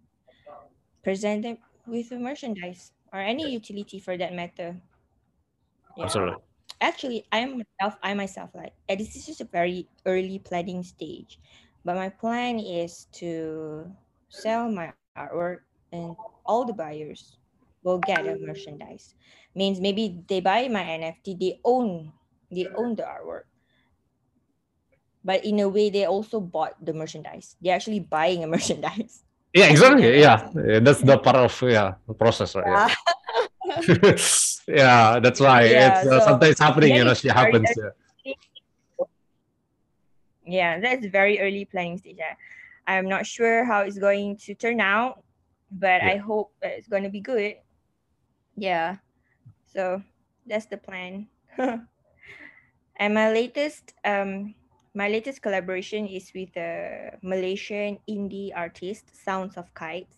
present 1.03 1.43
them 1.43 1.57
with 1.85 2.11
a 2.11 2.19
merchandise 2.19 2.91
or 3.11 3.19
any 3.19 3.51
utility 3.51 3.99
for 3.99 4.17
that 4.17 4.33
matter. 4.33 4.81
Yeah. 5.95 6.05
Absolutely. 6.05 6.41
Actually, 6.81 7.25
I 7.31 7.45
myself. 7.45 7.97
I 8.03 8.13
myself 8.13 8.51
like 8.55 8.73
uh, 8.89 8.95
this 8.95 9.15
is 9.15 9.25
just 9.25 9.41
a 9.41 9.45
very 9.49 9.87
early 10.05 10.39
planning 10.39 10.83
stage, 10.83 11.39
but 11.83 11.95
my 11.95 12.09
plan 12.09 12.59
is 12.59 13.05
to 13.21 13.91
sell 14.29 14.69
my 14.71 14.91
artwork 14.91 15.41
and 15.73 15.95
all 16.25 16.43
the 16.43 16.51
buyers 16.51 17.17
will 17.65 17.83
get 17.85 18.11
a 18.13 18.21
merchandise. 18.25 19.15
Means 19.55 19.79
maybe 19.79 20.23
they 20.27 20.39
buy 20.39 20.67
my 20.67 20.83
NFT, 20.83 21.35
they 21.35 21.59
own 21.63 22.13
they 22.51 22.67
own 22.75 22.95
the 22.95 23.03
artwork. 23.03 23.47
But 25.23 25.43
in 25.43 25.59
a 25.59 25.67
way, 25.67 25.89
they 25.89 26.05
also 26.05 26.39
bought 26.39 26.73
the 26.83 26.93
merchandise. 26.93 27.55
They're 27.61 27.75
actually 27.75 27.99
buying 27.99 28.43
a 28.43 28.47
merchandise. 28.55 29.23
Yeah, 29.53 29.67
exactly. 29.67 30.19
Yeah, 30.19 30.49
Yeah, 30.55 30.79
that's 30.79 31.01
the 31.01 31.17
part 31.17 31.35
of 31.37 31.51
yeah 31.63 31.95
the 32.07 32.13
process, 32.13 32.55
right? 32.55 32.91
Yeah. 33.87 34.15
yeah, 34.67 35.19
that's 35.23 35.39
why 35.39 35.65
Yeah, 35.65 35.99
it's 36.01 36.07
uh, 36.07 36.19
so 36.19 36.25
sometimes 36.25 36.59
happening. 36.59 36.95
You 36.95 37.05
know, 37.05 37.13
she 37.13 37.27
happens. 37.29 37.69
Yeah. 37.75 37.89
yeah 40.47 40.79
that's 40.79 41.05
very 41.07 41.39
early 41.39 41.65
planning 41.65 41.97
stage 41.97 42.17
I, 42.23 42.97
i'm 42.97 43.09
not 43.09 43.25
sure 43.27 43.65
how 43.65 43.81
it's 43.81 43.99
going 43.99 44.37
to 44.47 44.55
turn 44.55 44.79
out 44.79 45.23
but 45.69 46.01
i 46.01 46.15
hope 46.15 46.53
it's 46.61 46.87
going 46.87 47.03
to 47.03 47.09
be 47.09 47.19
good 47.19 47.55
yeah 48.55 48.97
so 49.67 50.01
that's 50.47 50.65
the 50.67 50.77
plan 50.77 51.27
and 51.57 53.13
my 53.13 53.31
latest 53.31 53.93
um 54.05 54.55
my 54.97 55.09
latest 55.09 55.41
collaboration 55.45 56.07
is 56.09 56.33
with 56.33 56.49
a 56.57 57.13
malaysian 57.21 57.99
indie 58.09 58.49
artist 58.55 59.13
sounds 59.13 59.57
of 59.57 59.69
kites 59.77 60.17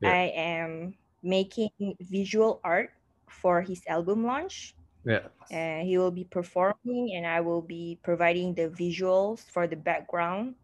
Yeah. 0.00 0.14
i 0.14 0.24
am 0.36 0.94
making 1.22 1.70
visual 2.00 2.60
art 2.62 2.90
for 3.28 3.62
his 3.62 3.82
album 3.88 4.24
launch 4.24 4.76
Yeah. 5.04 5.26
uh, 5.50 5.82
he 5.82 5.98
will 5.98 6.12
be 6.14 6.24
performing 6.24 7.14
and 7.18 7.26
i 7.26 7.40
will 7.40 7.62
be 7.62 7.98
providing 8.02 8.54
the 8.54 8.70
visuals 8.70 9.42
for 9.50 9.66
the 9.66 9.76
background 9.76 10.54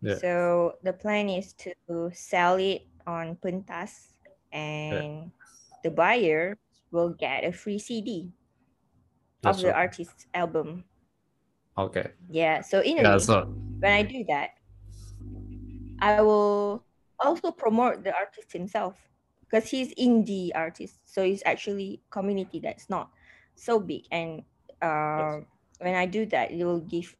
Yeah. 0.00 0.16
so 0.16 0.74
the 0.82 0.92
plan 0.92 1.28
is 1.28 1.52
to 1.64 1.74
sell 2.14 2.56
it 2.56 2.88
on 3.06 3.36
Pentas 3.36 4.16
and 4.52 5.30
the 5.84 5.90
buyer 5.90 6.56
will 6.90 7.12
get 7.12 7.44
a 7.44 7.52
free 7.52 7.78
cd 7.78 8.32
of 9.44 9.60
the 9.60 9.68
right. 9.68 9.76
artist's 9.88 10.26
album 10.34 10.84
Okay. 11.88 12.10
yeah 12.30 12.60
so 12.60 12.80
in 12.80 12.98
a 12.98 13.02
Yeah. 13.02 13.16
way 13.16 13.18
So 13.18 13.48
when 13.80 13.92
i 13.92 14.02
do 14.02 14.24
that 14.28 14.50
i 16.00 16.20
will 16.20 16.84
also 17.18 17.50
promote 17.50 18.02
the 18.04 18.12
artist 18.14 18.52
himself 18.52 18.96
because 19.48 19.68
he's 19.70 19.94
indie 19.94 20.50
artist 20.54 21.00
so 21.04 21.22
it's 21.22 21.42
actually 21.44 22.00
community 22.10 22.60
that's 22.60 22.88
not 22.88 23.10
so 23.54 23.78
big 23.78 24.02
and 24.10 24.42
uh, 24.82 25.40
when 25.78 25.94
i 25.94 26.06
do 26.06 26.26
that 26.26 26.50
it 26.50 26.64
will 26.64 26.80
give 26.80 27.14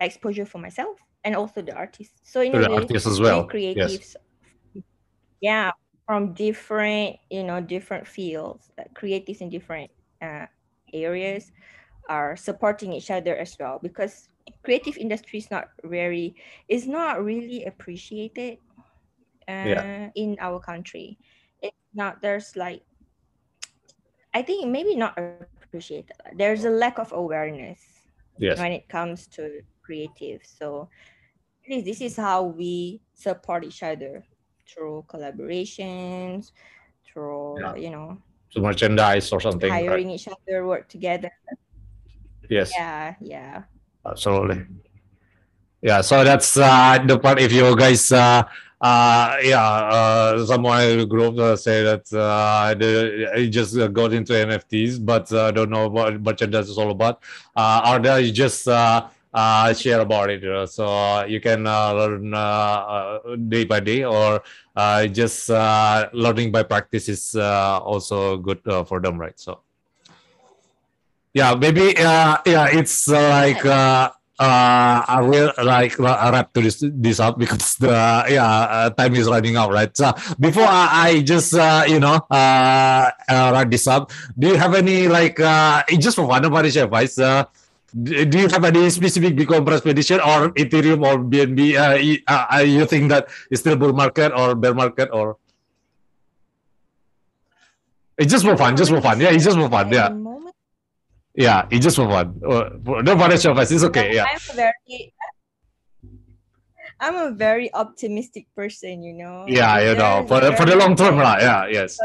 exposure 0.00 0.46
for 0.46 0.58
myself 0.58 0.96
and 1.24 1.36
also 1.36 1.62
the 1.62 1.74
artist 1.74 2.12
so 2.22 2.40
in 2.40 2.54
a 2.54 2.60
the 2.60 2.68
way 2.68 2.74
artist 2.76 3.06
as 3.06 3.20
we 3.20 3.24
well. 3.24 3.50
Yes. 3.74 3.92
creatives 3.96 4.16
yeah 5.40 5.70
from 6.06 6.32
different 6.34 7.16
you 7.30 7.44
know 7.44 7.60
different 7.60 8.06
fields 8.06 8.70
uh, 8.78 8.84
creatives 8.94 9.40
in 9.40 9.48
different 9.48 9.90
uh, 10.22 10.46
areas 10.92 11.52
are 12.10 12.34
supporting 12.34 12.92
each 12.92 13.08
other 13.10 13.36
as 13.38 13.54
well 13.60 13.78
because 13.80 14.28
creative 14.66 14.98
industry 14.98 15.38
is 15.38 15.48
not 15.48 15.70
very 15.86 16.34
is 16.66 16.84
not 16.90 17.22
really 17.22 17.64
appreciated 17.64 18.58
uh, 19.46 19.70
Yeah. 19.70 20.10
in 20.18 20.34
our 20.42 20.58
country 20.58 21.16
it's 21.62 21.86
not 21.94 22.18
there's 22.20 22.56
like 22.58 22.82
i 24.34 24.42
think 24.42 24.66
maybe 24.66 24.98
not 24.98 25.14
appreciated 25.62 26.10
there's 26.34 26.66
a 26.66 26.70
lack 26.70 26.98
of 26.98 27.12
awareness 27.14 27.78
Yes. 28.42 28.58
when 28.58 28.72
it 28.72 28.88
comes 28.88 29.28
to 29.38 29.62
creative 29.84 30.40
so 30.42 30.88
at 31.62 31.70
least 31.70 31.86
this 31.86 32.00
is 32.00 32.16
how 32.16 32.42
we 32.42 33.00
support 33.14 33.62
each 33.62 33.82
other 33.86 34.24
through 34.66 35.04
collaborations 35.06 36.50
through 37.06 37.60
Yeah. 37.60 37.74
you 37.78 37.90
know 37.94 38.18
To 38.50 38.58
merchandise 38.60 39.30
or 39.30 39.38
something. 39.40 39.70
right? 39.70 39.86
hiring 39.86 40.10
each 40.10 40.26
other 40.26 40.66
work 40.66 40.88
together 40.90 41.30
Yes. 42.50 42.72
yeah 42.76 43.14
yeah 43.20 43.62
Absolutely. 44.04 44.64
Yeah, 45.82 46.00
so 46.02 46.24
that's 46.24 46.56
uh, 46.56 46.98
the 47.06 47.18
part. 47.18 47.40
If 47.40 47.52
you 47.52 47.74
guys, 47.76 48.12
uh, 48.12 48.42
uh, 48.80 49.36
yeah, 49.42 49.62
uh, 49.62 50.44
someone 50.44 50.82
in 50.84 50.98
the 50.98 51.06
group 51.06 51.38
uh, 51.38 51.56
say 51.56 51.82
that 51.82 52.04
uh, 52.12 52.74
they, 52.74 53.24
they 53.34 53.48
just 53.48 53.76
uh, 53.78 53.88
got 53.88 54.12
into 54.12 54.32
NFTs, 54.34 54.98
but 55.04 55.32
uh, 55.32 55.50
don't 55.52 55.70
know 55.70 55.88
what 55.88 56.20
merchandise 56.20 56.68
is 56.68 56.76
all 56.76 56.90
about. 56.90 57.22
Uh, 57.56 57.80
Arda, 57.84 58.20
you 58.20 58.32
just 58.32 58.68
uh, 58.68 59.06
uh, 59.32 59.72
share 59.72 60.00
about 60.00 60.28
it, 60.28 60.44
uh, 60.44 60.66
so 60.66 60.86
uh, 60.86 61.24
you 61.24 61.40
can 61.40 61.66
uh, 61.66 61.92
learn 61.94 62.34
uh, 62.34 62.36
uh, 62.36 63.36
day 63.36 63.64
by 63.64 63.80
day, 63.80 64.04
or 64.04 64.42
uh, 64.76 65.06
just 65.06 65.48
uh, 65.50 66.08
learning 66.12 66.52
by 66.52 66.62
practice 66.62 67.08
is 67.08 67.34
uh, 67.36 67.78
also 67.80 68.36
good 68.36 68.60
uh, 68.66 68.84
for 68.84 69.00
them, 69.00 69.18
right? 69.18 69.38
So 69.40 69.60
yeah 71.34 71.54
maybe 71.54 71.96
uh 71.96 72.36
yeah 72.46 72.66
it's 72.70 73.08
uh, 73.08 73.28
like 73.30 73.64
uh 73.64 74.10
uh 74.40 74.98
i 75.06 75.20
will 75.20 75.52
like 75.62 75.98
uh, 76.00 76.30
wrap 76.32 76.52
to 76.52 76.60
this 76.60 76.82
this 76.82 77.20
up 77.20 77.38
because 77.38 77.76
the 77.76 77.92
yeah 78.28 78.46
uh, 78.46 78.90
time 78.90 79.14
is 79.14 79.28
running 79.28 79.56
out 79.56 79.70
right 79.70 79.94
so 79.96 80.12
before 80.40 80.66
i, 80.66 80.88
I 80.90 81.20
just 81.20 81.54
uh, 81.54 81.84
you 81.86 82.00
know 82.00 82.18
uh, 82.30 83.10
uh 83.28 83.50
wrap 83.52 83.70
this 83.70 83.86
up 83.86 84.10
do 84.38 84.48
you 84.48 84.56
have 84.56 84.74
any 84.74 85.08
like 85.08 85.38
uh 85.38 85.82
just 85.98 86.16
for 86.16 86.26
fun 86.26 86.44
about 86.44 86.64
advice 86.64 87.18
uh 87.18 87.44
do 87.92 88.38
you 88.38 88.48
have 88.48 88.64
any 88.64 88.88
specific 88.90 89.34
Bitcoin 89.34 89.66
prediction 89.66 90.20
or 90.20 90.50
Ethereum 90.54 91.04
or 91.04 91.18
BNB? 91.18 91.74
Uh, 91.74 91.94
you, 91.96 92.18
uh, 92.28 92.62
you 92.64 92.86
think 92.86 93.08
that 93.10 93.28
it's 93.50 93.60
still 93.60 93.76
bull 93.76 93.92
market 93.92 94.32
or 94.32 94.54
bear 94.54 94.74
market 94.74 95.10
or? 95.12 95.36
It's 98.16 98.30
just 98.30 98.44
for 98.44 98.56
fun, 98.56 98.76
just 98.76 98.90
for 98.90 99.00
fun. 99.00 99.18
Yeah, 99.18 99.30
it's 99.30 99.44
just 99.44 99.56
for 99.56 99.68
fun. 99.68 99.90
Yeah. 99.92 100.10
Yeah, 101.40 101.64
it's 101.72 101.88
just 101.88 101.96
for 101.96 102.04
fun. 102.04 102.36
Uh, 102.44 102.68
Don't 103.00 103.16
punish 103.16 103.48
your 103.48 103.56
face. 103.56 103.72
It's 103.72 103.84
okay. 103.88 104.12
Yeah. 104.12 104.28
I'm 104.28 104.36
a 104.36 104.52
very 104.52 105.14
I'm 107.00 107.16
a 107.16 107.30
very 107.32 107.72
optimistic 107.72 108.44
person, 108.52 109.00
you 109.02 109.16
know. 109.16 109.48
Yeah, 109.48 109.80
you 109.80 109.96
know, 109.96 110.28
for 110.28 110.44
the, 110.44 110.52
for 110.52 110.68
the 110.68 110.76
long 110.76 110.92
term, 110.92 111.16
lah. 111.16 111.40
Yeah, 111.40 111.64
yes. 111.66 111.96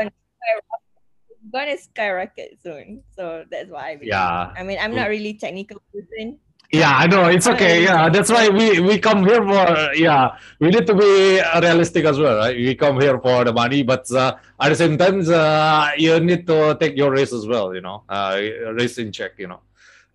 Gonna 1.52 1.76
skyrocket 1.78 2.64
soon. 2.64 3.04
So 3.12 3.44
that's 3.52 3.70
why 3.70 3.92
I 3.92 3.96
believe. 4.00 4.16
Yeah. 4.16 4.56
I 4.56 4.64
mean, 4.64 4.80
I'm 4.80 4.96
not 4.96 5.12
really 5.12 5.36
technical 5.36 5.84
person. 5.92 6.40
Yeah, 6.82 6.94
I 7.04 7.06
know. 7.08 7.26
It's 7.36 7.48
okay. 7.54 7.84
Yeah, 7.88 8.10
that's 8.10 8.30
why 8.36 8.50
we 8.50 8.66
we 8.90 8.96
come 9.08 9.22
here 9.30 9.42
for. 9.50 9.66
Yeah, 10.06 10.36
we 10.60 10.68
need 10.76 10.86
to 10.92 10.96
be 11.04 11.40
uh, 11.40 11.62
realistic 11.62 12.04
as 12.12 12.18
well, 12.24 12.36
right? 12.44 12.56
We 12.56 12.76
come 12.76 13.00
here 13.00 13.18
for 13.26 13.44
the 13.48 13.54
money, 13.62 13.82
but 13.84 14.04
uh, 14.12 14.36
at 14.60 14.70
the 14.70 14.76
same 14.84 14.96
time, 14.98 15.18
uh, 15.30 15.92
you 15.98 16.20
need 16.20 16.44
to 16.52 16.76
take 16.82 16.98
your 17.02 17.12
risk 17.12 17.34
as 17.34 17.46
well. 17.48 17.68
You 17.78 17.82
know, 17.88 17.98
uh, 18.10 18.36
risk 18.82 18.98
in 19.00 19.12
check. 19.12 19.34
You 19.38 19.48
know, 19.52 19.62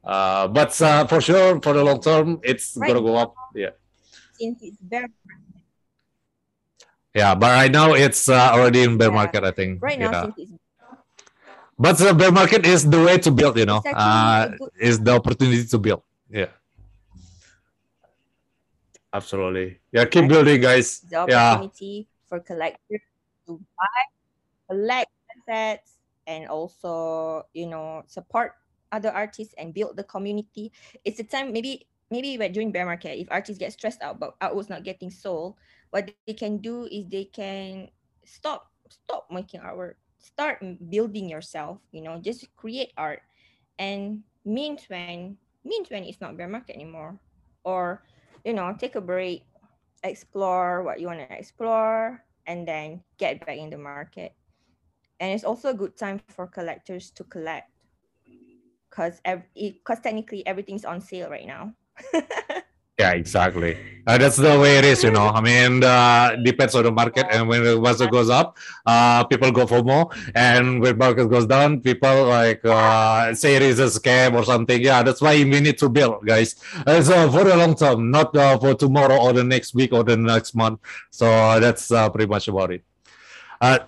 uh, 0.04 0.48
but 0.48 0.72
uh, 0.82 1.06
for 1.06 1.20
sure, 1.20 1.60
for 1.64 1.72
the 1.72 1.82
long 1.84 2.00
term, 2.00 2.40
it's 2.42 2.76
Right. 2.76 2.88
gonna 2.88 3.00
go 3.10 3.16
up. 3.16 3.34
Yeah. 3.54 3.74
Since 4.38 4.58
it's 4.62 4.80
very 4.82 5.08
Yeah, 7.14 7.34
but 7.34 7.50
right 7.50 7.72
now 7.72 7.94
it's 7.94 8.28
uh, 8.28 8.54
already 8.54 8.82
in 8.86 8.96
bear 8.98 9.08
Yeah. 9.10 9.14
market, 9.20 9.42
I 9.44 9.50
think. 9.50 9.82
right 9.82 9.98
now, 9.98 10.10
Yeah. 10.12 10.22
since 10.22 10.34
it's, 10.38 10.52
But 11.80 11.96
the 11.98 12.12
bear 12.14 12.30
market 12.30 12.62
is 12.66 12.84
the 12.94 13.00
way 13.06 13.16
to 13.24 13.30
build, 13.32 13.56
you 13.58 13.64
know, 13.64 13.80
it's 13.84 13.96
uh, 13.96 14.52
is 14.78 15.00
the 15.00 15.12
opportunity 15.16 15.64
to 15.64 15.78
build. 15.78 16.02
Yeah. 16.30 16.54
Absolutely. 19.12 19.80
Yeah, 19.90 20.04
keep 20.06 20.28
building, 20.28 20.60
guys. 20.62 21.00
the 21.00 21.26
Yeah. 21.26 21.58
opportunity 21.58 22.06
for 22.28 22.38
collectors 22.38 23.02
to 23.46 23.58
buy, 23.58 24.02
collect 24.70 25.10
assets, 25.34 25.98
and 26.30 26.46
also 26.46 27.42
you 27.52 27.66
know 27.66 28.06
support 28.06 28.54
other 28.92 29.10
artists 29.10 29.54
and 29.58 29.74
build 29.74 29.96
the 29.98 30.04
community. 30.06 30.70
It's 31.04 31.18
a 31.18 31.26
time 31.26 31.52
maybe 31.52 31.90
maybe 32.10 32.38
when 32.38 32.52
during 32.52 32.70
bear 32.70 32.86
market, 32.86 33.18
if 33.18 33.26
artists 33.30 33.58
get 33.58 33.72
stressed 33.74 34.02
out 34.02 34.14
about 34.22 34.38
artworks 34.38 34.70
not 34.70 34.86
getting 34.86 35.10
sold, 35.10 35.58
what 35.90 36.06
they 36.26 36.34
can 36.34 36.58
do 36.58 36.86
is 36.86 37.10
they 37.10 37.26
can 37.26 37.90
stop 38.22 38.70
stop 38.86 39.26
making 39.30 39.58
artwork, 39.60 39.98
start 40.22 40.62
building 40.86 41.28
yourself. 41.28 41.82
You 41.90 42.02
know, 42.06 42.22
just 42.22 42.46
create 42.54 42.94
art, 42.96 43.22
and 43.74 44.22
means 44.46 44.86
when 44.86 45.34
means 45.64 45.90
when 45.90 46.04
it's 46.04 46.20
not 46.20 46.36
bear 46.36 46.48
market 46.48 46.74
anymore, 46.74 47.18
or 47.64 48.02
you 48.44 48.52
know 48.52 48.74
take 48.78 48.94
a 48.96 49.00
break 49.00 49.44
explore 50.02 50.82
what 50.82 51.00
you 51.00 51.06
want 51.06 51.20
to 51.20 51.36
explore 51.36 52.24
and 52.46 52.66
then 52.66 53.02
get 53.18 53.44
back 53.44 53.58
in 53.58 53.70
the 53.70 53.78
market. 53.78 54.34
And 55.20 55.32
it's 55.32 55.44
also 55.44 55.70
a 55.70 55.74
good 55.74 55.96
time 55.96 56.20
for 56.20 56.46
collectors 56.46 57.10
to 57.12 57.24
collect 57.24 57.68
because 58.88 59.20
because 59.54 60.00
technically 60.00 60.46
everything's 60.46 60.84
on 60.84 61.00
sale 61.00 61.30
right 61.30 61.46
now 61.46 61.74
Yeah, 63.00 63.12
exactly. 63.12 63.78
Uh, 64.06 64.18
that's 64.18 64.36
the 64.36 64.58
way 64.60 64.76
it 64.76 64.84
is, 64.84 65.02
you 65.02 65.10
know. 65.10 65.28
I 65.28 65.40
mean, 65.40 65.82
uh, 65.82 66.36
depends 66.44 66.74
on 66.74 66.84
the 66.84 66.92
market, 66.92 67.26
and 67.30 67.48
when 67.48 67.64
the 67.64 67.80
market 67.80 68.10
goes 68.10 68.28
up, 68.28 68.58
uh, 68.84 69.24
people 69.24 69.50
go 69.52 69.66
for 69.66 69.82
more, 69.82 70.10
and 70.34 70.82
when 70.82 70.98
market 70.98 71.28
goes 71.34 71.46
down, 71.46 71.80
people 71.80 72.26
like 72.26 72.60
uh, 72.64 73.32
say 73.34 73.56
it 73.56 73.62
is 73.62 73.78
a 73.78 73.86
scam 73.86 74.34
or 74.34 74.44
something. 74.44 74.78
Yeah, 74.82 75.02
that's 75.02 75.22
why 75.22 75.34
we 75.36 75.60
need 75.66 75.78
to 75.78 75.88
build, 75.88 76.26
guys. 76.26 76.56
Uh, 76.86 77.00
so 77.00 77.30
for 77.30 77.44
the 77.44 77.56
long 77.56 77.74
term, 77.74 78.10
not 78.10 78.36
uh, 78.36 78.58
for 78.58 78.74
tomorrow 78.74 79.16
or 79.16 79.32
the 79.32 79.44
next 79.44 79.72
week 79.74 79.94
or 79.94 80.02
the 80.04 80.16
next 80.18 80.54
month. 80.54 80.80
So 81.10 81.24
that's 81.58 81.90
uh, 81.90 82.10
pretty 82.10 82.28
much 82.28 82.48
about 82.48 82.72
it. 82.72 82.82
Uh, 83.60 83.78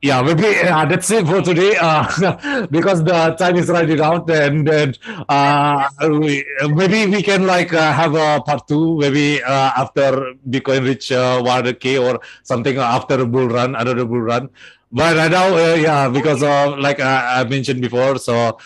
yeah, 0.00 0.22
maybe 0.22 0.46
uh, 0.60 0.84
that's 0.84 1.10
it 1.10 1.26
for 1.26 1.42
today. 1.42 1.76
Uh, 1.80 2.66
because 2.70 3.02
the 3.02 3.34
time 3.38 3.56
is 3.56 3.68
running 3.68 4.00
out, 4.00 4.30
and 4.30 4.66
then 4.66 4.94
uh, 5.28 5.88
we, 6.00 6.44
maybe 6.68 7.06
we 7.06 7.20
can 7.20 7.46
like 7.46 7.72
uh, 7.72 7.92
have 7.92 8.14
a 8.14 8.40
part 8.40 8.68
two, 8.68 8.96
maybe 8.98 9.42
uh, 9.42 9.72
after 9.76 10.34
Bitcoin 10.48 10.84
reach 10.84 11.10
uh, 11.10 11.42
100k 11.42 12.00
or 12.00 12.20
something 12.44 12.76
after 12.78 13.20
a 13.20 13.26
bull 13.26 13.48
run, 13.48 13.74
another 13.74 14.04
bull 14.04 14.20
run. 14.20 14.48
But 14.92 15.16
right 15.16 15.30
now, 15.30 15.48
uh, 15.48 15.74
yeah, 15.74 16.08
because 16.08 16.42
like 16.42 17.00
I, 17.00 17.40
I 17.40 17.44
mentioned 17.44 17.82
before, 17.82 18.18
so 18.18 18.56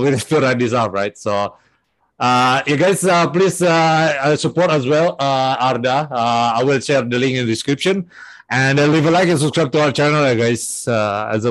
we 0.00 0.10
need 0.10 0.20
to 0.20 0.40
run 0.40 0.58
this 0.58 0.72
out, 0.72 0.92
right? 0.92 1.16
So. 1.16 1.56
Uh, 2.16 2.62
you 2.64 2.76
guys, 2.76 3.00
please 3.32 3.58
support 4.40 4.70
as 4.70 4.86
well, 4.86 5.16
Arda. 5.18 6.08
I 6.12 6.62
will 6.62 6.78
share 6.78 7.02
the 7.02 7.18
link 7.18 7.36
in 7.36 7.44
the 7.44 7.52
description, 7.52 8.08
and 8.50 8.78
uh, 8.78 8.86
leave 8.86 9.06
a 9.06 9.10
like 9.10 9.28
and 9.28 9.38
subscribe 9.38 9.72
to 9.72 9.80
our 9.82 9.92
channel, 9.92 10.22
uh, 10.22 10.34
guys. 10.34 10.86
Uh, 10.86 11.30
as 11.32 11.42